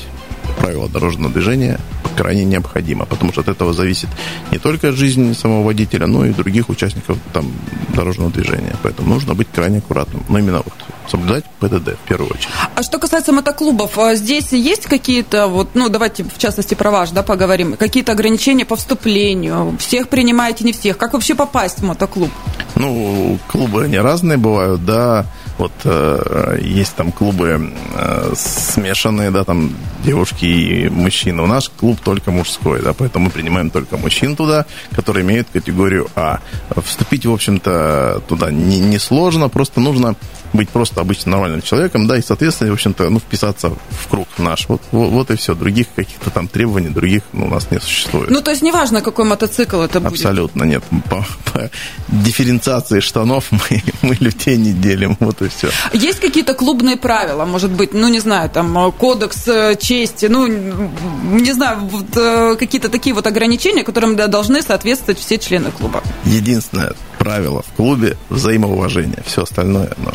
правила 0.57 0.89
дорожного 0.89 1.33
движения 1.33 1.79
крайне 2.17 2.45
необходимо, 2.45 3.05
потому 3.05 3.31
что 3.31 3.41
от 3.41 3.47
этого 3.47 3.73
зависит 3.73 4.09
не 4.51 4.57
только 4.57 4.91
жизнь 4.91 5.35
самого 5.35 5.63
водителя, 5.63 6.07
но 6.07 6.25
и 6.25 6.33
других 6.33 6.69
участников 6.69 7.17
там, 7.31 7.51
дорожного 7.93 8.31
движения. 8.31 8.75
Поэтому 8.81 9.13
нужно 9.13 9.35
быть 9.35 9.47
крайне 9.53 9.77
аккуратным. 9.77 10.23
Но 10.27 10.39
именно 10.39 10.57
вот 10.57 10.73
соблюдать 11.07 11.45
ПДД 11.59 11.95
в 11.95 12.07
первую 12.07 12.31
очередь. 12.31 12.49
А 12.75 12.83
что 12.83 12.99
касается 12.99 13.31
мотоклубов, 13.31 13.97
а 13.97 14.15
здесь 14.15 14.51
есть 14.51 14.87
какие-то, 14.87 15.47
вот, 15.47 15.69
ну, 15.73 15.89
давайте 15.89 16.23
в 16.23 16.37
частности 16.37 16.73
про 16.73 16.91
ваш, 16.91 17.11
да, 17.11 17.23
поговорим, 17.23 17.77
какие-то 17.77 18.11
ограничения 18.11 18.65
по 18.65 18.75
вступлению? 18.75 19.77
Всех 19.79 20.09
принимаете, 20.09 20.65
не 20.65 20.73
всех? 20.73 20.97
Как 20.97 21.13
вообще 21.13 21.35
попасть 21.35 21.79
в 21.79 21.83
мотоклуб? 21.83 22.31
Ну, 22.75 23.37
клубы 23.47 23.83
они 23.83 23.97
разные 23.97 24.37
бывают, 24.37 24.83
да. 24.85 25.27
Вот 25.57 25.71
э, 25.85 26.59
есть 26.61 26.95
там 26.95 27.11
клубы 27.11 27.73
э, 27.95 28.33
смешанные, 28.35 29.31
да, 29.31 29.43
там 29.43 29.75
девушки 30.03 30.45
и 30.45 30.89
мужчины. 30.89 31.41
У 31.41 31.47
нас 31.47 31.69
клуб 31.69 31.99
только 32.03 32.31
мужской, 32.31 32.81
да, 32.81 32.93
поэтому 32.93 33.25
мы 33.25 33.31
принимаем 33.31 33.69
только 33.71 33.97
мужчин 33.97 34.35
туда, 34.35 34.65
которые 34.95 35.25
имеют 35.25 35.47
категорию 35.51 36.07
А. 36.15 36.39
Вступить, 36.83 37.25
в 37.25 37.33
общем-то, 37.33 38.21
туда 38.27 38.51
не, 38.51 38.79
не 38.79 38.99
сложно, 38.99 39.49
просто 39.49 39.79
нужно 39.79 40.15
быть 40.53 40.69
просто 40.69 41.01
обычным 41.01 41.31
нормальным 41.31 41.61
человеком, 41.61 42.07
да, 42.07 42.17
и, 42.17 42.21
соответственно, 42.21 42.71
в 42.71 42.73
общем-то, 42.73 43.09
ну, 43.09 43.19
вписаться 43.19 43.69
в 43.69 44.07
круг 44.09 44.27
наш. 44.37 44.67
Вот, 44.69 44.81
вот, 44.91 45.09
вот 45.09 45.31
и 45.31 45.35
все. 45.35 45.55
Других 45.55 45.87
каких-то 45.95 46.29
там 46.29 46.47
требований, 46.47 46.89
других 46.89 47.23
ну, 47.33 47.45
у 47.45 47.49
нас 47.49 47.69
не 47.71 47.79
существует. 47.79 48.29
Ну, 48.29 48.41
то 48.41 48.51
есть 48.51 48.61
неважно, 48.61 49.01
какой 49.01 49.25
мотоцикл 49.25 49.81
это 49.81 49.99
будет? 49.99 50.13
Абсолютно 50.13 50.63
нет. 50.63 50.83
По, 51.09 51.25
по 51.51 51.69
дифференциации 52.07 52.99
штанов 52.99 53.45
мы, 53.51 53.83
мы 54.01 54.17
людей 54.19 54.57
не 54.57 54.73
делим, 54.73 55.17
вот 55.19 55.41
и 55.41 55.49
все. 55.49 55.69
Есть 55.93 56.19
какие-то 56.19 56.53
клубные 56.53 56.97
правила, 56.97 57.45
может 57.45 57.71
быть, 57.71 57.93
ну, 57.93 58.07
не 58.07 58.19
знаю, 58.19 58.49
там, 58.49 58.91
кодекс 58.91 59.47
э, 59.47 59.75
чести, 59.79 60.27
ну, 60.27 60.47
не 60.47 61.53
знаю, 61.53 61.79
вот, 61.81 62.05
э, 62.15 62.55
какие-то 62.57 62.89
такие 62.89 63.13
вот 63.13 63.27
ограничения, 63.27 63.83
которым 63.83 64.15
должны 64.15 64.61
соответствовать 64.61 65.19
все 65.19 65.37
члены 65.37 65.71
клуба? 65.71 66.03
Единственное 66.25 66.93
правило 67.27 67.61
в 67.61 67.75
клубе– 67.75 68.17
взаимоуважение. 68.29 69.21
Все 69.25 69.43
остальное, 69.43 69.91
ну, 69.97 70.11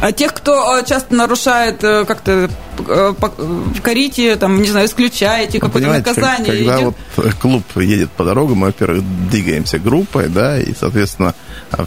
а 0.00 0.12
тех, 0.12 0.34
кто 0.34 0.76
э, 0.76 0.84
часто 0.84 1.14
нарушает 1.14 1.82
э, 1.82 2.04
как-то 2.04 2.50
э, 2.86 3.14
корите, 3.82 4.36
там, 4.36 4.60
не 4.60 4.68
знаю, 4.68 4.86
исключаете, 4.86 5.60
какое-то 5.60 5.88
наказание. 5.88 6.52
Когда 6.52 6.82
идет... 6.82 6.94
вот 7.16 7.34
клуб 7.36 7.62
едет 7.76 8.10
по 8.10 8.24
дорогам, 8.24 8.58
мы, 8.58 8.66
во-первых, 8.66 9.02
двигаемся 9.30 9.78
группой, 9.78 10.28
да, 10.28 10.60
и, 10.60 10.74
соответственно, 10.78 11.34
а 11.70 11.86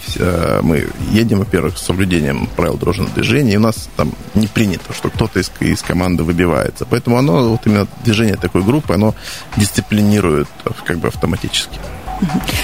мы 0.62 0.88
едем, 1.12 1.40
во-первых, 1.40 1.78
с 1.78 1.84
соблюдением 1.84 2.48
правил 2.56 2.78
дорожного 2.78 3.12
движения, 3.12 3.54
и 3.54 3.58
у 3.58 3.62
нас 3.62 3.88
там 3.98 4.14
не 4.34 4.48
принято, 4.48 4.94
что 4.94 5.10
кто-то 5.10 5.40
из, 5.40 5.52
из 5.60 5.84
команды 5.84 6.24
выбивается. 6.24 6.88
Поэтому 6.90 7.18
оно, 7.18 7.50
вот 7.50 7.68
именно 7.68 7.88
движение 8.04 8.38
такой 8.38 8.64
группы, 8.64 8.94
оно 8.94 9.14
дисциплинирует 9.58 10.48
как 10.86 10.98
бы 10.98 11.10
автоматически. 11.10 11.78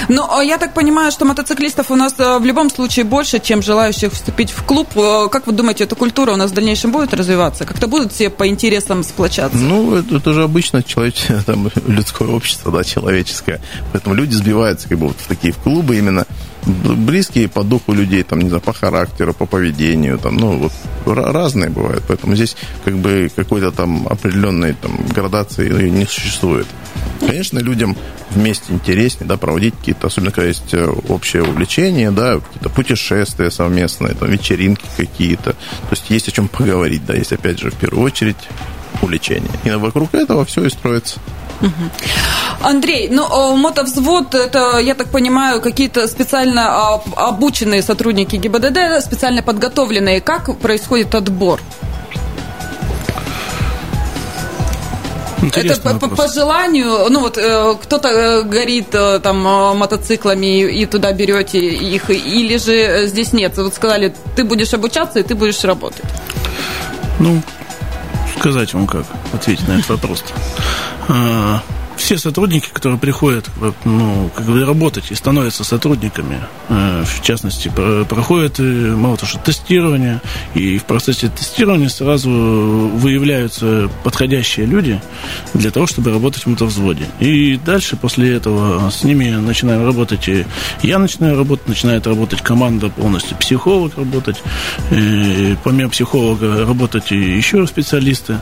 Ну, 0.09 0.41
я 0.41 0.57
так 0.57 0.73
понимаю, 0.73 1.11
что 1.11 1.25
мотоциклистов 1.25 1.91
у 1.91 1.95
нас 1.95 2.15
э, 2.17 2.39
в 2.39 2.45
любом 2.45 2.69
случае 2.69 3.05
больше, 3.05 3.39
чем 3.39 3.61
желающих 3.61 4.13
вступить 4.13 4.51
в 4.51 4.63
клуб. 4.63 4.89
Э, 4.95 5.27
как 5.29 5.47
вы 5.47 5.53
думаете, 5.53 5.83
эта 5.83 5.95
культура 5.95 6.33
у 6.33 6.35
нас 6.35 6.51
в 6.51 6.53
дальнейшем 6.53 6.91
будет 6.91 7.13
развиваться? 7.13 7.65
Как-то 7.65 7.87
будут 7.87 8.13
все 8.13 8.29
по 8.29 8.47
интересам 8.47 9.03
сплочаться? 9.03 9.57
Ну, 9.57 9.95
это, 9.95 10.17
это 10.17 10.33
же 10.33 10.43
обычно 10.43 10.83
человек, 10.83 11.15
там, 11.45 11.69
людское 11.87 12.27
общество, 12.27 12.71
да, 12.71 12.83
человеческое. 12.83 13.61
Поэтому 13.91 14.15
люди 14.15 14.33
сбиваются 14.33 14.89
как 14.89 14.97
бы 14.97 15.07
вот 15.07 15.17
в 15.17 15.27
такие 15.27 15.53
в 15.53 15.57
клубы 15.57 15.97
именно 15.97 16.25
близкие 16.65 17.47
по 17.47 17.63
духу 17.63 17.93
людей, 17.93 18.23
там, 18.23 18.39
не 18.39 18.49
знаю, 18.49 18.61
по 18.61 18.73
характеру, 18.73 19.33
по 19.33 19.45
поведению, 19.45 20.17
там, 20.17 20.37
ну, 20.37 20.57
вот 20.57 20.71
разные 21.05 21.69
бывают. 21.69 22.03
Поэтому 22.07 22.35
здесь 22.35 22.55
как 22.85 22.95
бы 22.97 23.29
какой-то 23.35 23.71
там 23.71 24.07
определенной 24.07 24.73
там 24.73 24.97
градации 25.13 25.89
не 25.89 26.05
существует. 26.05 26.67
Конечно, 27.19 27.59
людям 27.59 27.97
вместе 28.31 28.73
интереснее, 28.73 29.27
да, 29.27 29.37
проводить 29.37 29.75
какие-то, 29.75 30.07
особенно 30.07 30.31
когда 30.31 30.47
есть 30.47 30.73
э, 30.73 30.85
общее 31.09 31.43
увлечение, 31.43 32.11
да, 32.11 32.39
какие-то 32.39 32.69
путешествия 32.69 33.51
совместные, 33.51 34.13
там, 34.13 34.29
вечеринки 34.29 34.85
какие-то. 34.97 35.53
То 35.53 35.89
есть 35.91 36.09
есть 36.09 36.27
о 36.27 36.31
чем 36.31 36.47
поговорить, 36.47 37.05
да, 37.05 37.13
есть, 37.13 37.33
опять 37.33 37.59
же, 37.59 37.71
в 37.71 37.75
первую 37.75 38.03
очередь 38.03 38.37
увлечение. 39.01 39.51
И 39.63 39.69
вокруг 39.71 40.13
этого 40.13 40.45
все 40.45 40.65
и 40.65 40.69
строится. 40.69 41.19
Андрей, 42.61 43.09
ну, 43.09 43.55
мотовзвод, 43.57 44.35
это, 44.35 44.79
я 44.79 44.95
так 44.95 45.07
понимаю, 45.07 45.61
какие-то 45.61 46.07
специально 46.07 46.95
а, 46.95 47.01
обученные 47.15 47.81
сотрудники 47.81 48.37
ГИБДД, 48.37 49.01
специально 49.01 49.41
подготовленные. 49.41 50.21
Как 50.21 50.57
происходит 50.57 51.13
отбор? 51.15 51.59
Интересный 55.41 55.91
это 55.91 55.99
по, 55.99 56.15
по 56.15 56.27
желанию, 56.27 57.09
ну 57.09 57.19
вот 57.19 57.37
э, 57.37 57.75
кто-то 57.81 58.07
э, 58.07 58.43
горит 58.43 58.95
э, 58.95 59.19
там 59.19 59.41
мотоциклами 59.77 60.61
и, 60.61 60.83
и 60.83 60.85
туда 60.85 61.11
берете 61.11 61.59
их, 61.59 62.09
или 62.09 62.57
же 62.57 63.07
здесь 63.07 63.33
нет. 63.33 63.57
Вот 63.57 63.73
сказали, 63.75 64.13
ты 64.37 64.45
будешь 64.45 64.73
обучаться 64.73 65.19
и 65.19 65.23
ты 65.23 65.35
будешь 65.35 65.61
работать. 65.65 66.03
Ну, 67.19 67.41
сказать 68.43 68.73
вам 68.73 68.87
как 68.87 69.05
ответить 69.31 69.65
на 69.69 69.71
этот 69.71 69.87
вопрос. 69.87 70.21
А, 71.07 71.61
все 72.03 72.17
сотрудники, 72.17 72.67
которые 72.73 72.99
приходят 72.99 73.49
ну, 73.85 74.29
как 74.35 74.45
бы 74.45 74.65
работать 74.65 75.09
и 75.11 75.15
становятся 75.15 75.63
сотрудниками, 75.63 76.41
э, 76.67 77.05
в 77.05 77.21
частности, 77.21 77.71
проходят 78.09 78.59
э, 78.59 78.63
мало 78.63 79.15
того, 79.15 79.29
что 79.29 79.39
тестирование, 79.39 80.19
и 80.53 80.77
в 80.77 80.83
процессе 80.83 81.29
тестирования 81.29 81.87
сразу 81.87 82.29
выявляются 82.29 83.89
подходящие 84.03 84.65
люди 84.65 85.01
для 85.53 85.71
того, 85.71 85.87
чтобы 85.87 86.11
работать 86.11 86.43
в 86.43 86.47
мотовзводе. 86.47 87.07
И 87.21 87.57
дальше 87.65 87.95
после 87.95 88.33
этого 88.33 88.89
с 88.89 89.05
ними 89.05 89.29
начинаем 89.29 89.85
работать, 89.85 90.27
и 90.27 90.45
я 90.81 90.99
начинаю 90.99 91.37
работать, 91.37 91.69
начинает 91.69 92.05
работать 92.05 92.41
команда 92.41 92.89
полностью, 92.89 93.37
психолог 93.37 93.97
работать, 93.97 94.43
и 94.91 95.55
помимо 95.63 95.89
психолога 95.89 96.65
работать 96.65 97.11
еще 97.11 97.65
специалисты, 97.65 98.39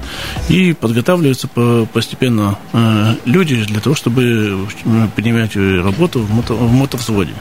и 0.50 0.74
подготавливаются 0.74 1.48
постепенно 1.94 2.58
э, 2.74 3.16
люди, 3.26 3.51
люди 3.52 3.66
для 3.66 3.80
того, 3.80 3.96
чтобы 3.96 4.68
принимать 5.16 5.56
работу 5.56 6.20
в, 6.20 6.32
мото, 6.32 6.54
в 6.54 6.72
мотовзводе. 6.72 7.34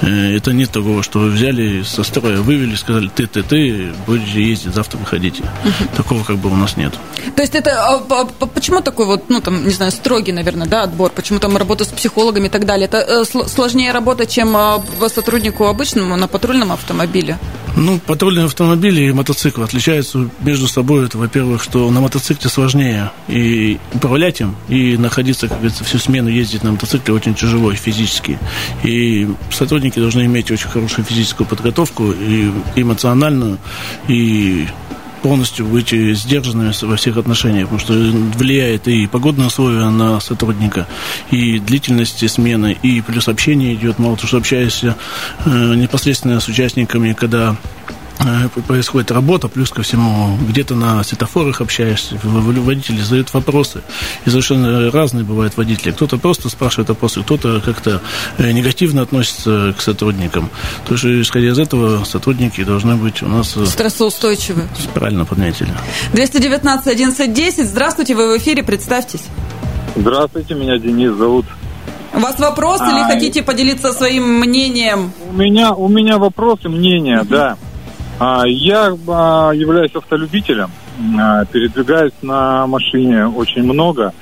Э, 0.00 0.36
это 0.36 0.52
нет 0.52 0.70
такого, 0.70 1.02
что 1.02 1.20
взяли 1.20 1.82
со 1.82 2.02
строя, 2.02 2.38
вывели, 2.38 2.74
сказали, 2.74 3.08
ты, 3.08 3.26
ты, 3.26 3.42
ты, 3.42 3.92
будете 4.06 4.42
ездить, 4.42 4.74
завтра 4.74 4.98
выходите. 4.98 5.42
Угу. 5.42 5.96
Такого 5.96 6.24
как 6.24 6.36
бы 6.36 6.50
у 6.50 6.56
нас 6.56 6.76
нет. 6.76 6.92
То 7.36 7.42
есть 7.42 7.54
это 7.54 7.70
а, 7.86 8.24
почему 8.46 8.80
такой 8.80 9.06
вот, 9.06 9.28
ну 9.28 9.40
там, 9.40 9.64
не 9.64 9.72
знаю, 9.72 9.92
строгий, 9.92 10.32
наверное, 10.32 10.66
да, 10.66 10.82
отбор? 10.82 11.10
Почему 11.14 11.38
там 11.38 11.56
работа 11.56 11.84
с 11.84 11.88
психологами 11.88 12.46
и 12.46 12.50
так 12.50 12.66
далее? 12.66 12.86
Это 12.86 12.98
э, 12.98 13.48
сложнее 13.48 13.92
работа, 13.92 14.26
чем 14.26 14.56
а, 14.56 14.82
сотруднику 15.08 15.66
обычному 15.66 16.16
на 16.16 16.28
патрульном 16.28 16.72
автомобиле? 16.72 17.38
Ну, 17.76 17.98
патрульные 17.98 18.46
автомобили 18.46 19.02
и 19.02 19.12
мотоциклы 19.12 19.64
отличаются 19.64 20.28
между 20.40 20.68
собой. 20.68 21.06
Это, 21.06 21.16
во-первых, 21.16 21.62
что 21.62 21.90
на 21.90 22.00
мотоцикле 22.00 22.50
сложнее 22.50 23.10
и 23.28 23.78
управлять 23.94 24.40
им, 24.40 24.56
и 24.68 24.96
находиться, 24.96 25.41
как 25.48 25.58
говорится, 25.58 25.84
всю 25.84 25.98
смену 25.98 26.28
ездить 26.28 26.62
на 26.62 26.72
мотоцикле 26.72 27.14
очень 27.14 27.34
тяжело 27.34 27.72
физически. 27.74 28.38
И 28.82 29.28
сотрудники 29.50 29.98
должны 29.98 30.24
иметь 30.26 30.50
очень 30.50 30.68
хорошую 30.68 31.04
физическую 31.04 31.46
подготовку, 31.46 32.10
и 32.12 32.50
эмоциональную, 32.76 33.58
и 34.08 34.66
полностью 35.22 35.66
быть 35.66 35.90
сдержанными 35.90 36.72
во 36.82 36.96
всех 36.96 37.16
отношениях, 37.16 37.68
потому 37.68 37.80
что 37.80 37.92
влияет 38.36 38.88
и 38.88 39.06
погодные 39.06 39.46
условия 39.46 39.88
на 39.88 40.20
сотрудника, 40.20 40.86
и 41.30 41.58
длительность 41.60 42.28
смены, 42.28 42.76
и 42.82 43.00
плюс 43.00 43.28
общение 43.28 43.74
идет, 43.74 43.98
мало 43.98 44.16
того, 44.16 44.26
что 44.26 44.38
общаешься 44.38 44.96
э, 45.44 45.74
непосредственно 45.74 46.40
с 46.40 46.48
участниками, 46.48 47.12
когда 47.12 47.56
происходит 48.66 49.10
работа, 49.10 49.48
плюс 49.48 49.70
ко 49.70 49.82
всему 49.82 50.36
где-то 50.48 50.74
на 50.74 51.02
светофорах 51.02 51.60
общаешься, 51.60 52.18
водители 52.22 53.00
задают 53.00 53.32
вопросы. 53.32 53.82
И 54.24 54.30
совершенно 54.30 54.90
разные 54.90 55.24
бывают 55.24 55.56
водители. 55.56 55.92
Кто-то 55.92 56.18
просто 56.18 56.48
спрашивает 56.48 56.88
вопросы, 56.88 57.22
кто-то 57.22 57.60
как-то 57.60 58.00
э, 58.38 58.50
негативно 58.52 59.02
относится 59.02 59.74
к 59.76 59.80
сотрудникам. 59.80 60.50
То 60.86 60.94
есть, 60.94 61.04
исходя 61.04 61.48
из 61.48 61.58
этого, 61.58 62.04
сотрудники 62.04 62.62
должны 62.64 62.96
быть 62.96 63.22
у 63.22 63.28
нас... 63.28 63.56
Э, 63.56 63.66
Стрессоустойчивы. 63.66 64.68
Правильно 64.94 65.24
подметили. 65.24 65.70
219 66.12 66.86
11 66.86 67.66
Здравствуйте, 67.66 68.14
вы 68.14 68.34
в 68.34 68.38
эфире, 68.38 68.62
представьтесь. 68.62 69.22
Здравствуйте, 69.96 70.54
меня 70.54 70.78
Денис 70.78 71.12
зовут. 71.12 71.46
У 72.14 72.20
вас 72.20 72.38
вопрос 72.38 72.80
а, 72.80 72.90
или 72.90 73.02
хотите 73.04 73.42
поделиться 73.42 73.92
своим 73.92 74.38
мнением? 74.38 75.12
У 75.30 75.32
меня, 75.32 75.72
у 75.72 75.88
меня 75.88 76.18
вопрос 76.18 76.60
и 76.64 76.68
мнение, 76.68 77.22
да. 77.24 77.56
А, 78.24 78.46
я 78.46 78.96
а, 79.08 79.50
являюсь 79.50 79.92
автолюбителем, 79.96 80.70
а, 81.18 81.44
передвигаюсь 81.46 82.12
на 82.22 82.68
машине 82.68 83.26
очень 83.26 83.64
много. 83.64 84.12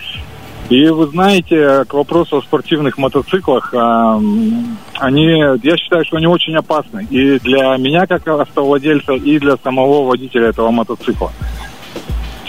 И 0.70 0.88
вы 0.88 1.06
знаете, 1.08 1.84
к 1.84 1.92
вопросу 1.92 2.38
о 2.38 2.42
спортивных 2.42 2.96
мотоциклах, 2.96 3.74
они, 3.74 5.24
я 5.62 5.76
считаю, 5.76 6.04
что 6.04 6.16
они 6.16 6.28
очень 6.28 6.54
опасны 6.54 7.08
и 7.10 7.40
для 7.40 7.76
меня 7.76 8.06
как 8.06 8.26
автовладельца, 8.28 9.14
и 9.14 9.38
для 9.40 9.56
самого 9.56 10.06
водителя 10.06 10.46
этого 10.50 10.70
мотоцикла. 10.70 11.32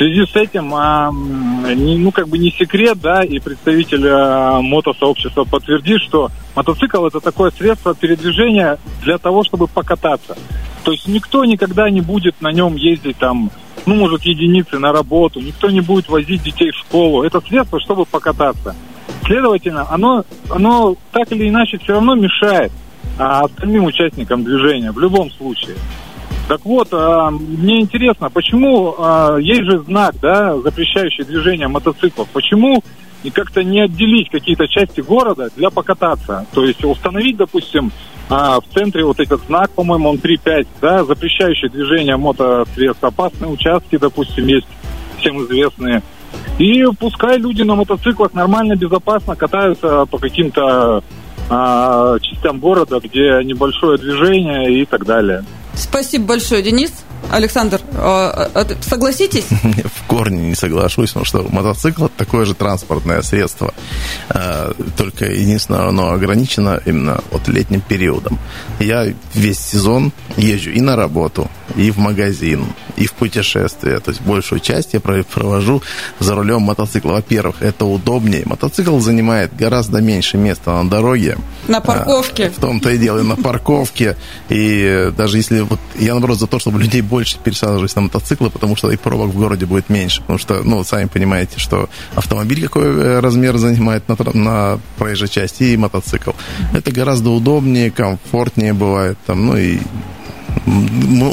Связи 0.02 0.26
с 0.26 0.36
этим, 0.36 0.70
ну, 2.02 2.12
как 2.12 2.28
бы 2.28 2.40
не 2.40 2.50
секрет, 2.50 3.00
да, 3.00 3.22
и 3.24 3.38
представитель 3.38 4.64
мотосообщества 4.64 5.44
подтвердит, 5.44 6.02
что 6.02 6.32
мотоцикл 6.56 7.06
это 7.06 7.20
такое 7.20 7.52
средство 7.52 7.94
передвижения 7.94 8.80
для 9.04 9.20
того, 9.20 9.44
чтобы 9.44 9.68
покататься. 9.68 10.36
То 10.84 10.92
есть 10.92 11.08
никто 11.08 11.46
никогда 11.46 11.88
не 11.92 12.02
будет 12.02 12.42
на 12.42 12.52
нем 12.52 12.78
ездить 12.78 13.18
там, 13.18 13.52
ну, 13.86 13.94
может, 13.94 14.24
единицы 14.24 14.80
на 14.80 14.92
работу, 14.92 15.40
никто 15.40 15.70
не 15.70 15.82
будет 15.82 16.10
возить 16.10 16.42
детей 16.42 16.72
в 16.72 16.78
школу. 16.78 17.22
Это 17.22 17.40
средство, 17.42 17.80
чтобы 17.80 18.06
покататься. 18.06 18.76
Следовательно, 19.28 19.86
оно, 19.88 20.26
оно 20.50 20.96
так 21.12 21.32
или 21.32 21.48
иначе 21.48 21.78
все 21.78 21.94
равно 21.94 22.16
мешает 22.16 22.72
а, 23.20 23.42
остальным 23.42 23.86
участникам 23.86 24.44
движения 24.44 24.92
в 24.92 24.98
любом 24.98 25.30
случае. 25.30 25.76
Так 26.47 26.65
вот, 26.65 26.89
а, 26.91 27.30
мне 27.32 27.82
интересно, 27.82 28.30
почему 28.30 28.95
а, 28.97 29.38
есть 29.38 29.63
же 29.63 29.80
знак, 29.80 30.15
да, 30.21 30.58
запрещающий 30.58 31.23
движение 31.23 31.67
мотоциклов, 31.67 32.27
почему 32.30 32.84
и 33.23 33.30
как-то 33.30 33.63
не 33.63 33.82
отделить 33.82 34.30
какие-то 34.30 34.67
части 34.67 35.01
города 35.01 35.49
для 35.56 35.69
покататься. 35.69 36.45
То 36.54 36.65
есть 36.65 36.84
установить, 36.84 37.38
допустим, 37.38 37.91
а, 38.30 38.60
в 38.60 38.65
центре 38.73 39.06
вот 39.06 39.19
этот 39.19 39.41
знак, 39.45 39.71
по-моему, 39.71 40.10
он 40.10 40.17
3.5, 40.17 40.67
да, 40.82 41.04
запрещающий 41.04 41.69
движение 41.69 42.17
мотосредств. 42.17 43.04
Опасные 43.04 43.51
участки, 43.51 43.97
допустим, 43.97 44.47
есть 44.47 44.67
всем 45.19 45.43
известные. 45.45 46.01
И 46.58 46.84
пускай 46.99 47.38
люди 47.38 47.62
на 47.62 47.75
мотоциклах 47.75 48.34
нормально, 48.34 48.75
безопасно 48.75 49.36
катаются 49.36 50.06
по 50.06 50.17
каким-то 50.17 51.04
частям 52.21 52.60
города, 52.60 53.01
где 53.04 53.43
небольшое 53.43 53.97
движение 53.97 54.82
и 54.82 54.86
так 54.86 55.06
далее. 55.06 55.43
Спасибо 55.82 56.26
большое, 56.26 56.62
Денис. 56.62 56.91
Александр, 57.29 57.79
а, 57.93 58.49
а, 58.53 58.67
согласитесь? 58.81 59.45
В 59.51 60.07
корне 60.07 60.49
не 60.49 60.55
соглашусь, 60.55 61.10
потому 61.10 61.25
что 61.25 61.45
мотоцикл 61.49 62.05
это 62.05 62.13
такое 62.17 62.45
же 62.45 62.53
транспортное 62.53 63.21
средство. 63.21 63.73
А, 64.29 64.73
только 64.97 65.25
единственное, 65.25 65.88
оно 65.88 66.12
ограничено 66.12 66.81
именно 66.86 67.21
от 67.31 67.47
летним 67.47 67.81
периодом. 67.81 68.39
Я 68.79 69.13
весь 69.34 69.60
сезон 69.60 70.12
езжу 70.38 70.71
и 70.71 70.81
на 70.81 70.95
работу, 70.95 71.49
и 71.75 71.91
в 71.91 71.97
магазин, 71.97 72.65
и 72.97 73.05
в 73.05 73.13
путешествие. 73.13 73.99
То 73.99 74.12
есть 74.12 74.21
большую 74.21 74.60
часть 74.60 74.93
я 74.93 74.99
провожу 74.99 75.81
за 76.19 76.36
рулем 76.36 76.62
мотоцикла. 76.62 77.13
Во-первых, 77.13 77.62
это 77.62 77.86
удобнее. 77.86 78.43
Мотоцикл 78.45 78.99
занимает 78.99 79.55
гораздо 79.55 80.01
меньше 80.01 80.38
места 80.38 80.71
на 80.81 80.89
дороге. 80.89 81.38
На 81.67 81.81
парковке. 81.81 82.49
В 82.49 82.60
том-то 82.60 82.89
и 82.89 82.97
дело, 82.97 83.21
на 83.21 83.36
парковке. 83.36 84.17
И 84.49 85.12
даже 85.15 85.38
если... 85.38 85.62
Вот 85.62 85.79
я, 85.99 86.12
наоборот, 86.12 86.39
за 86.39 86.47
то, 86.47 86.60
чтобы 86.60 86.79
людей 86.79 87.01
больше 87.12 87.38
пересаживались 87.43 87.95
на 87.95 88.04
мотоциклы, 88.04 88.50
потому 88.50 88.78
что 88.78 88.89
и 88.89 88.95
пробок 88.95 89.32
в 89.32 89.38
городе 89.38 89.65
будет 89.65 89.89
меньше. 89.89 90.21
Потому 90.21 90.39
что, 90.39 90.63
ну, 90.63 90.82
сами 90.86 91.08
понимаете, 91.08 91.60
что 91.60 91.89
автомобиль 92.15 92.63
какой 92.63 92.86
э, 92.86 93.19
размер 93.19 93.58
занимает 93.58 94.08
на, 94.08 94.15
на 94.34 94.80
проезжей 94.97 95.28
части 95.28 95.63
и 95.63 95.78
мотоцикл. 95.78 96.32
Это 96.74 96.91
гораздо 96.91 97.32
удобнее, 97.32 97.91
комфортнее 97.91 98.74
бывает. 98.74 99.17
Там, 99.26 99.45
ну 99.45 99.58
и 99.58 99.80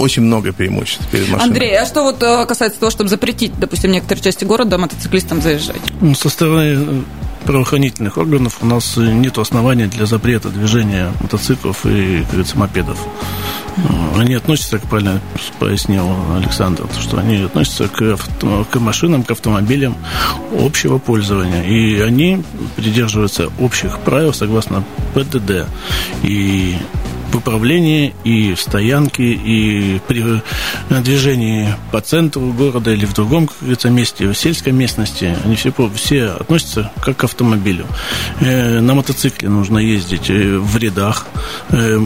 очень 0.00 0.22
много 0.22 0.52
преимуществ 0.52 1.06
перед 1.10 1.28
машиной. 1.28 1.48
Андрей, 1.48 1.78
а 1.78 1.86
что 1.86 2.02
вот 2.02 2.20
э, 2.22 2.44
касается 2.46 2.80
того, 2.80 2.90
чтобы 2.90 3.08
запретить, 3.08 3.52
допустим, 3.58 3.92
некоторые 3.92 4.24
части 4.24 4.44
города 4.44 4.78
мотоциклистам 4.78 5.40
заезжать? 5.40 5.80
Ну, 6.00 6.14
со 6.14 6.28
стороны 6.28 6.74
э, 6.76 7.02
правоохранительных 7.44 8.18
органов 8.18 8.58
у 8.62 8.66
нас 8.66 8.96
нет 8.96 9.38
оснований 9.38 9.86
для 9.86 10.06
запрета 10.06 10.48
движения 10.48 11.12
мотоциклов 11.20 11.86
и, 11.86 12.20
как 12.22 12.30
говорится, 12.30 12.58
мопедов. 12.58 12.98
Они 14.16 14.34
относятся, 14.34 14.78
как 14.78 14.88
правильно 14.88 15.20
пояснил 15.58 16.08
Александр, 16.36 16.86
что 17.00 17.18
они 17.18 17.36
относятся 17.42 17.88
к, 17.88 18.02
авто, 18.02 18.66
к 18.70 18.80
машинам, 18.80 19.22
к 19.22 19.30
автомобилям 19.30 19.96
общего 20.58 20.98
пользования. 20.98 21.62
И 21.62 22.00
они 22.00 22.42
придерживаются 22.76 23.50
общих 23.60 23.98
правил 24.00 24.32
согласно 24.32 24.84
ПДД. 25.14 25.66
И 26.22 26.76
в 27.32 27.36
управлении, 27.36 28.14
и 28.24 28.54
в 28.54 28.60
стоянке, 28.60 29.32
и 29.32 30.00
при 30.06 30.42
движении 30.88 31.74
по 31.92 32.00
центру 32.00 32.52
города 32.52 32.90
или 32.90 33.04
в 33.04 33.12
другом, 33.12 33.46
как 33.46 33.56
говорится, 33.60 33.90
месте, 33.90 34.28
в 34.28 34.34
сельской 34.34 34.72
местности, 34.72 35.36
они 35.44 35.56
все, 35.56 35.72
все 35.94 36.26
относятся 36.30 36.90
как 37.02 37.18
к 37.18 37.24
автомобилю. 37.24 37.86
Э, 38.40 38.80
на 38.80 38.94
мотоцикле 38.94 39.48
нужно 39.48 39.78
ездить 39.78 40.30
э, 40.30 40.58
в 40.58 40.76
рядах, 40.78 41.26
э, 41.70 42.00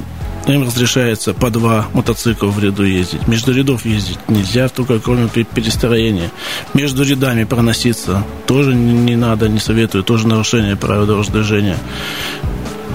им 0.46 0.64
разрешается 0.64 1.34
по 1.34 1.50
два 1.50 1.86
мотоцикла 1.92 2.48
в 2.48 2.62
ряду 2.62 2.84
ездить. 2.84 3.28
Между 3.28 3.52
рядов 3.52 3.84
ездить 3.84 4.18
нельзя, 4.28 4.68
только 4.68 4.98
кроме 4.98 5.28
перестроения. 5.28 6.30
Между 6.74 7.04
рядами 7.04 7.44
проноситься 7.44 8.24
тоже 8.46 8.74
не 8.74 9.16
надо, 9.16 9.48
не 9.48 9.60
советую. 9.60 10.04
Тоже 10.04 10.26
нарушение 10.26 10.76
правил 10.76 11.06
дорожного 11.06 11.40
движения. 11.40 11.78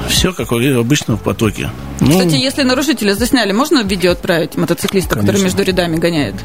Все 0.10 0.34
как 0.34 0.52
обычно 0.52 1.18
в 1.18 1.22
потоке. 1.22 1.70
Ну, 2.00 2.12
Кстати, 2.12 2.36
если 2.36 2.64
нарушителя 2.64 3.14
засняли, 3.14 3.52
можно 3.52 3.84
видео 3.84 4.12
отправить 4.12 4.56
мотоциклиста, 4.56 5.16
конечно. 5.16 5.34
который 5.34 5.44
между 5.44 5.64
рядами 5.64 5.98
гоняет? 5.98 6.36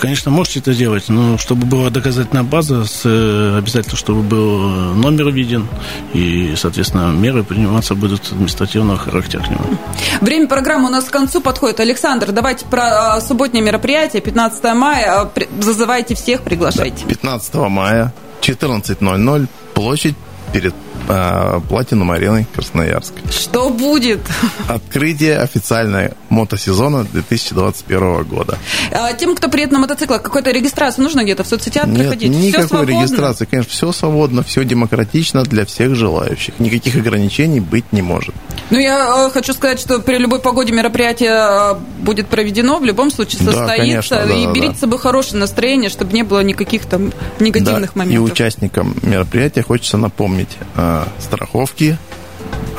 Конечно, 0.00 0.30
можете 0.30 0.60
это 0.60 0.72
делать, 0.72 1.10
но 1.10 1.36
чтобы 1.36 1.66
была 1.66 1.90
доказательная 1.90 2.42
база, 2.42 2.86
с, 2.86 3.02
э, 3.04 3.58
обязательно, 3.58 3.96
чтобы 3.96 4.22
был 4.22 4.58
номер 4.94 5.30
виден, 5.30 5.68
и, 6.14 6.54
соответственно, 6.56 7.12
меры 7.12 7.44
приниматься 7.44 7.94
будут 7.94 8.32
административного 8.32 8.98
характера 8.98 9.42
к 9.42 9.50
нему. 9.50 9.78
Время 10.22 10.48
программы 10.48 10.88
у 10.88 10.90
нас 10.90 11.04
к 11.04 11.10
концу 11.10 11.42
подходит. 11.42 11.80
Александр, 11.80 12.32
давайте 12.32 12.64
про 12.64 13.16
а, 13.16 13.20
субботнее 13.20 13.62
мероприятие, 13.62 14.22
15 14.22 14.74
мая. 14.74 15.28
Зазывайте 15.60 16.14
всех, 16.14 16.40
приглашайте. 16.40 17.04
15 17.04 17.54
мая, 17.68 18.14
14.00, 18.40 19.48
площадь 19.74 20.16
перед 20.54 20.74
э, 21.10 21.60
Платинум 21.68 22.10
ареной 22.10 22.46
Красноярск. 22.54 23.12
Что 23.30 23.70
будет? 23.70 24.20
Открытие 24.68 25.38
официального 25.38 26.12
мотосезона 26.28 27.04
2021 27.04 28.24
года. 28.24 28.58
А, 28.92 29.12
тем, 29.12 29.34
кто 29.34 29.48
приедет 29.48 29.72
на 29.72 29.78
мотоциклах, 29.80 30.22
какой-то 30.22 30.50
регистрацию 30.50 31.04
нужно 31.04 31.22
где-то 31.22 31.44
в 31.44 31.46
соцсетях 31.46 31.86
Нет, 31.86 31.98
проходить? 31.98 32.30
никакой 32.30 32.86
регистрации. 32.86 33.44
Конечно, 33.44 33.70
все 33.70 33.92
свободно, 33.92 34.42
все 34.42 34.64
демократично 34.64 35.42
для 35.42 35.64
всех 35.64 35.94
желающих. 35.94 36.58
Никаких 36.58 36.96
ограничений 36.96 37.60
быть 37.60 37.92
не 37.92 38.02
может. 38.02 38.34
Ну, 38.70 38.78
я 38.78 39.26
э, 39.26 39.30
хочу 39.30 39.52
сказать, 39.52 39.80
что 39.80 39.98
при 39.98 40.16
любой 40.18 40.40
погоде 40.40 40.72
мероприятие 40.72 41.32
э, 41.32 41.74
будет 41.98 42.28
проведено, 42.28 42.78
в 42.78 42.84
любом 42.84 43.10
случае 43.10 43.38
состоится. 43.38 43.66
Да, 43.66 43.76
конечно, 43.76 44.16
да, 44.16 44.34
и 44.34 44.46
да, 44.46 44.52
берите 44.52 44.72
да. 44.72 44.76
с 44.76 44.80
собой 44.80 44.98
хорошее 44.98 45.40
настроение, 45.40 45.90
чтобы 45.90 46.12
не 46.12 46.22
было 46.22 46.40
никаких 46.40 46.86
там 46.86 47.12
негативных 47.40 47.94
да, 47.94 47.98
моментов. 47.98 48.28
И 48.28 48.32
участникам 48.32 48.94
мероприятия 49.02 49.62
хочется 49.62 49.96
напомнить, 49.96 50.56
э, 50.76 50.99
страховки, 51.18 51.98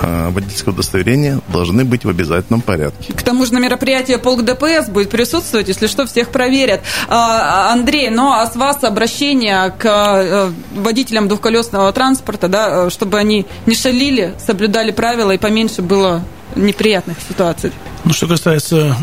водительское 0.02 0.74
удостоверение 0.74 1.42
должны 1.50 1.86
быть 1.86 2.06
в 2.06 2.10
обязательном 2.10 2.62
порядке. 2.62 3.14
К 3.14 3.22
тому 3.22 3.46
же 3.46 3.54
на 3.54 3.60
мероприятии 3.60 4.16
полк 4.16 4.44
ДПС 4.44 4.90
будет 4.90 5.12
присутствовать, 5.12 5.68
если 5.68 5.86
что, 5.88 6.08
всех 6.08 6.30
проверят. 6.30 6.82
А, 7.08 7.72
Андрей, 7.72 8.10
ну 8.10 8.32
а 8.32 8.48
с 8.48 8.56
вас 8.56 8.84
обращение 8.84 9.72
к 9.78 10.52
водителям 10.74 11.28
двухколесного 11.28 11.92
транспорта, 11.94 12.48
да, 12.48 12.90
чтобы 12.90 13.20
они 13.20 13.46
не 13.68 13.76
шалили, 13.76 14.34
соблюдали 14.44 14.92
правила 14.92 15.32
и 15.32 15.38
поменьше 15.38 15.84
было 15.84 16.24
неприятных 16.56 17.18
ситуаций. 17.28 17.72
Ну, 18.04 18.14
что 18.14 18.28
касается 18.28 18.98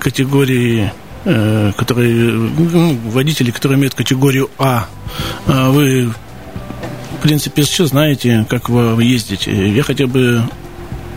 категории 0.00 0.92
э, 1.24 1.72
которые, 1.76 2.14
ну, 2.14 2.98
водители, 3.06 3.50
которые 3.50 3.78
имеют 3.78 3.94
категорию 3.94 4.50
А, 4.58 4.86
а 5.46 5.70
вы, 5.70 6.12
в 7.18 7.22
принципе, 7.22 7.62
сейчас 7.64 7.88
знаете, 7.88 8.46
как 8.48 8.68
вы 8.68 9.02
ездите. 9.02 9.70
Я 9.70 9.82
хотел 9.82 10.08
бы 10.08 10.42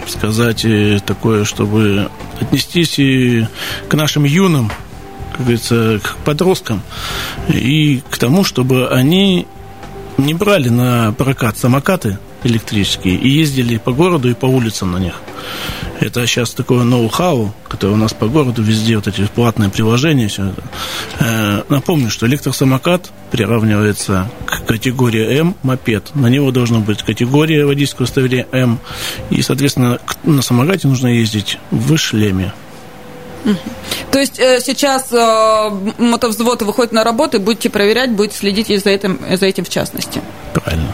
сказать 0.08 0.66
э, 0.66 1.00
такое, 1.06 1.46
чтобы 1.46 2.10
отнестись 2.40 3.00
и 3.00 3.46
к 3.88 3.94
нашим 3.94 4.24
юным, 4.24 4.72
как 5.32 5.42
говорится, 5.42 6.00
к 6.02 6.16
подросткам 6.26 6.82
и 7.50 8.02
к 8.10 8.18
тому, 8.18 8.44
чтобы 8.44 8.90
они 8.90 9.46
не 10.18 10.34
брали 10.34 10.70
на 10.70 11.14
прокат 11.14 11.58
самокаты 11.58 12.18
электрические 12.44 13.16
и 13.16 13.30
ездили 13.30 13.78
по 13.78 13.92
городу 13.92 14.30
и 14.30 14.34
по 14.34 14.46
улицам 14.46 14.92
на 14.92 14.98
них. 14.98 15.16
Это 16.00 16.26
сейчас 16.26 16.52
такое 16.52 16.84
ноу-хау, 16.84 17.54
которое 17.68 17.94
у 17.94 17.98
нас 17.98 18.14
по 18.14 18.28
городу 18.28 18.64
везде, 18.64 18.96
вот 18.96 19.08
эти 19.08 19.26
платные 19.28 19.70
приложения, 19.70 20.30
все 20.30 20.48
это. 20.48 20.64
Э, 21.20 21.64
напомню, 21.68 22.10
что 22.10 22.26
электросамокат 22.26 23.12
приравнивается 23.32 24.30
к 24.70 24.74
категории 24.74 25.40
М 25.40 25.56
мопед. 25.64 26.16
На 26.16 26.28
него 26.28 26.52
должна 26.52 26.78
быть 26.78 27.02
категория 27.02 27.66
водительского 27.66 28.04
удостоверения 28.04 28.48
М. 28.52 28.80
И, 29.32 29.42
соответственно, 29.42 30.00
на 30.24 30.44
самокате 30.44 30.88
нужно 30.88 31.08
ездить 31.08 31.58
в 31.72 31.98
шлеме. 31.98 32.54
То 34.12 34.20
есть 34.20 34.40
э, 34.40 34.60
сейчас 34.62 35.12
э, 35.12 35.70
мотовзвод 35.98 36.62
выходит 36.62 36.92
на 36.92 37.04
работу, 37.04 37.38
и 37.38 37.40
будете 37.40 37.72
проверять, 37.72 38.12
будете 38.12 38.38
следить 38.38 38.68
за 38.68 38.92
этим, 38.92 39.20
за 39.28 39.48
этим 39.48 39.66
в 39.66 39.70
частности. 39.70 40.22
Правильно. 40.54 40.94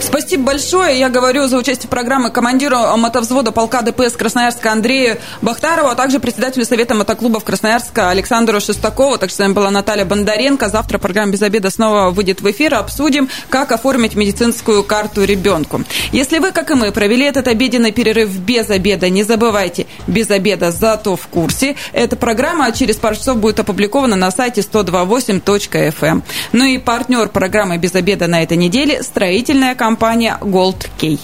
Спасибо 0.00 0.44
большое. 0.44 0.98
Я 0.98 1.08
говорю 1.08 1.46
за 1.46 1.58
участие 1.58 1.86
в 1.86 1.90
программе 1.90 2.30
командиру 2.30 2.76
мотовзвода 2.96 3.52
полка 3.52 3.82
ДПС 3.82 4.12
Красноярска 4.12 4.72
Андрею 4.72 5.18
Бахтарову, 5.40 5.88
а 5.88 5.94
также 5.94 6.20
председателю 6.20 6.64
Совета 6.64 6.94
мотоклубов 6.94 7.44
Красноярска 7.44 8.10
Александру 8.10 8.60
Шестакову. 8.60 9.18
Так 9.18 9.30
что 9.30 9.36
с 9.36 9.38
вами 9.40 9.52
была 9.52 9.70
Наталья 9.70 10.04
Бондаренко. 10.04 10.68
Завтра 10.68 10.98
программа 10.98 11.32
«Без 11.32 11.42
обеда» 11.42 11.70
снова 11.70 12.10
выйдет 12.10 12.40
в 12.40 12.50
эфир. 12.50 12.74
Обсудим, 12.74 13.28
как 13.48 13.72
оформить 13.72 14.14
медицинскую 14.14 14.84
карту 14.84 15.24
ребенку. 15.24 15.82
Если 16.12 16.38
вы, 16.38 16.52
как 16.52 16.70
и 16.70 16.74
мы, 16.74 16.92
провели 16.92 17.24
этот 17.24 17.48
обеденный 17.48 17.92
перерыв 17.92 18.30
без 18.38 18.70
обеда, 18.70 19.08
не 19.08 19.22
забывайте, 19.22 19.86
без 20.06 20.30
обеда 20.30 20.70
зато 20.70 21.16
в 21.16 21.26
курсе. 21.26 21.76
Эта 21.92 22.16
программа 22.16 22.72
через 22.72 22.96
пару 22.96 23.16
часов 23.16 23.38
будет 23.38 23.60
опубликована 23.60 24.16
на 24.16 24.30
сайте 24.30 24.60
128.fm. 24.60 25.92
Эм. 26.02 26.22
Ну 26.52 26.64
и 26.64 26.78
партнер 26.78 27.28
программы 27.28 27.78
«Без 27.78 27.94
обеда» 27.94 28.26
на 28.26 28.42
этой 28.42 28.56
неделе– 28.56 29.02
строительная 29.02 29.74
компания 29.82 30.38
Gold 30.40 30.88
Key. 30.96 31.18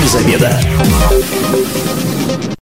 Без 0.00 0.14
обеда. 0.14 0.56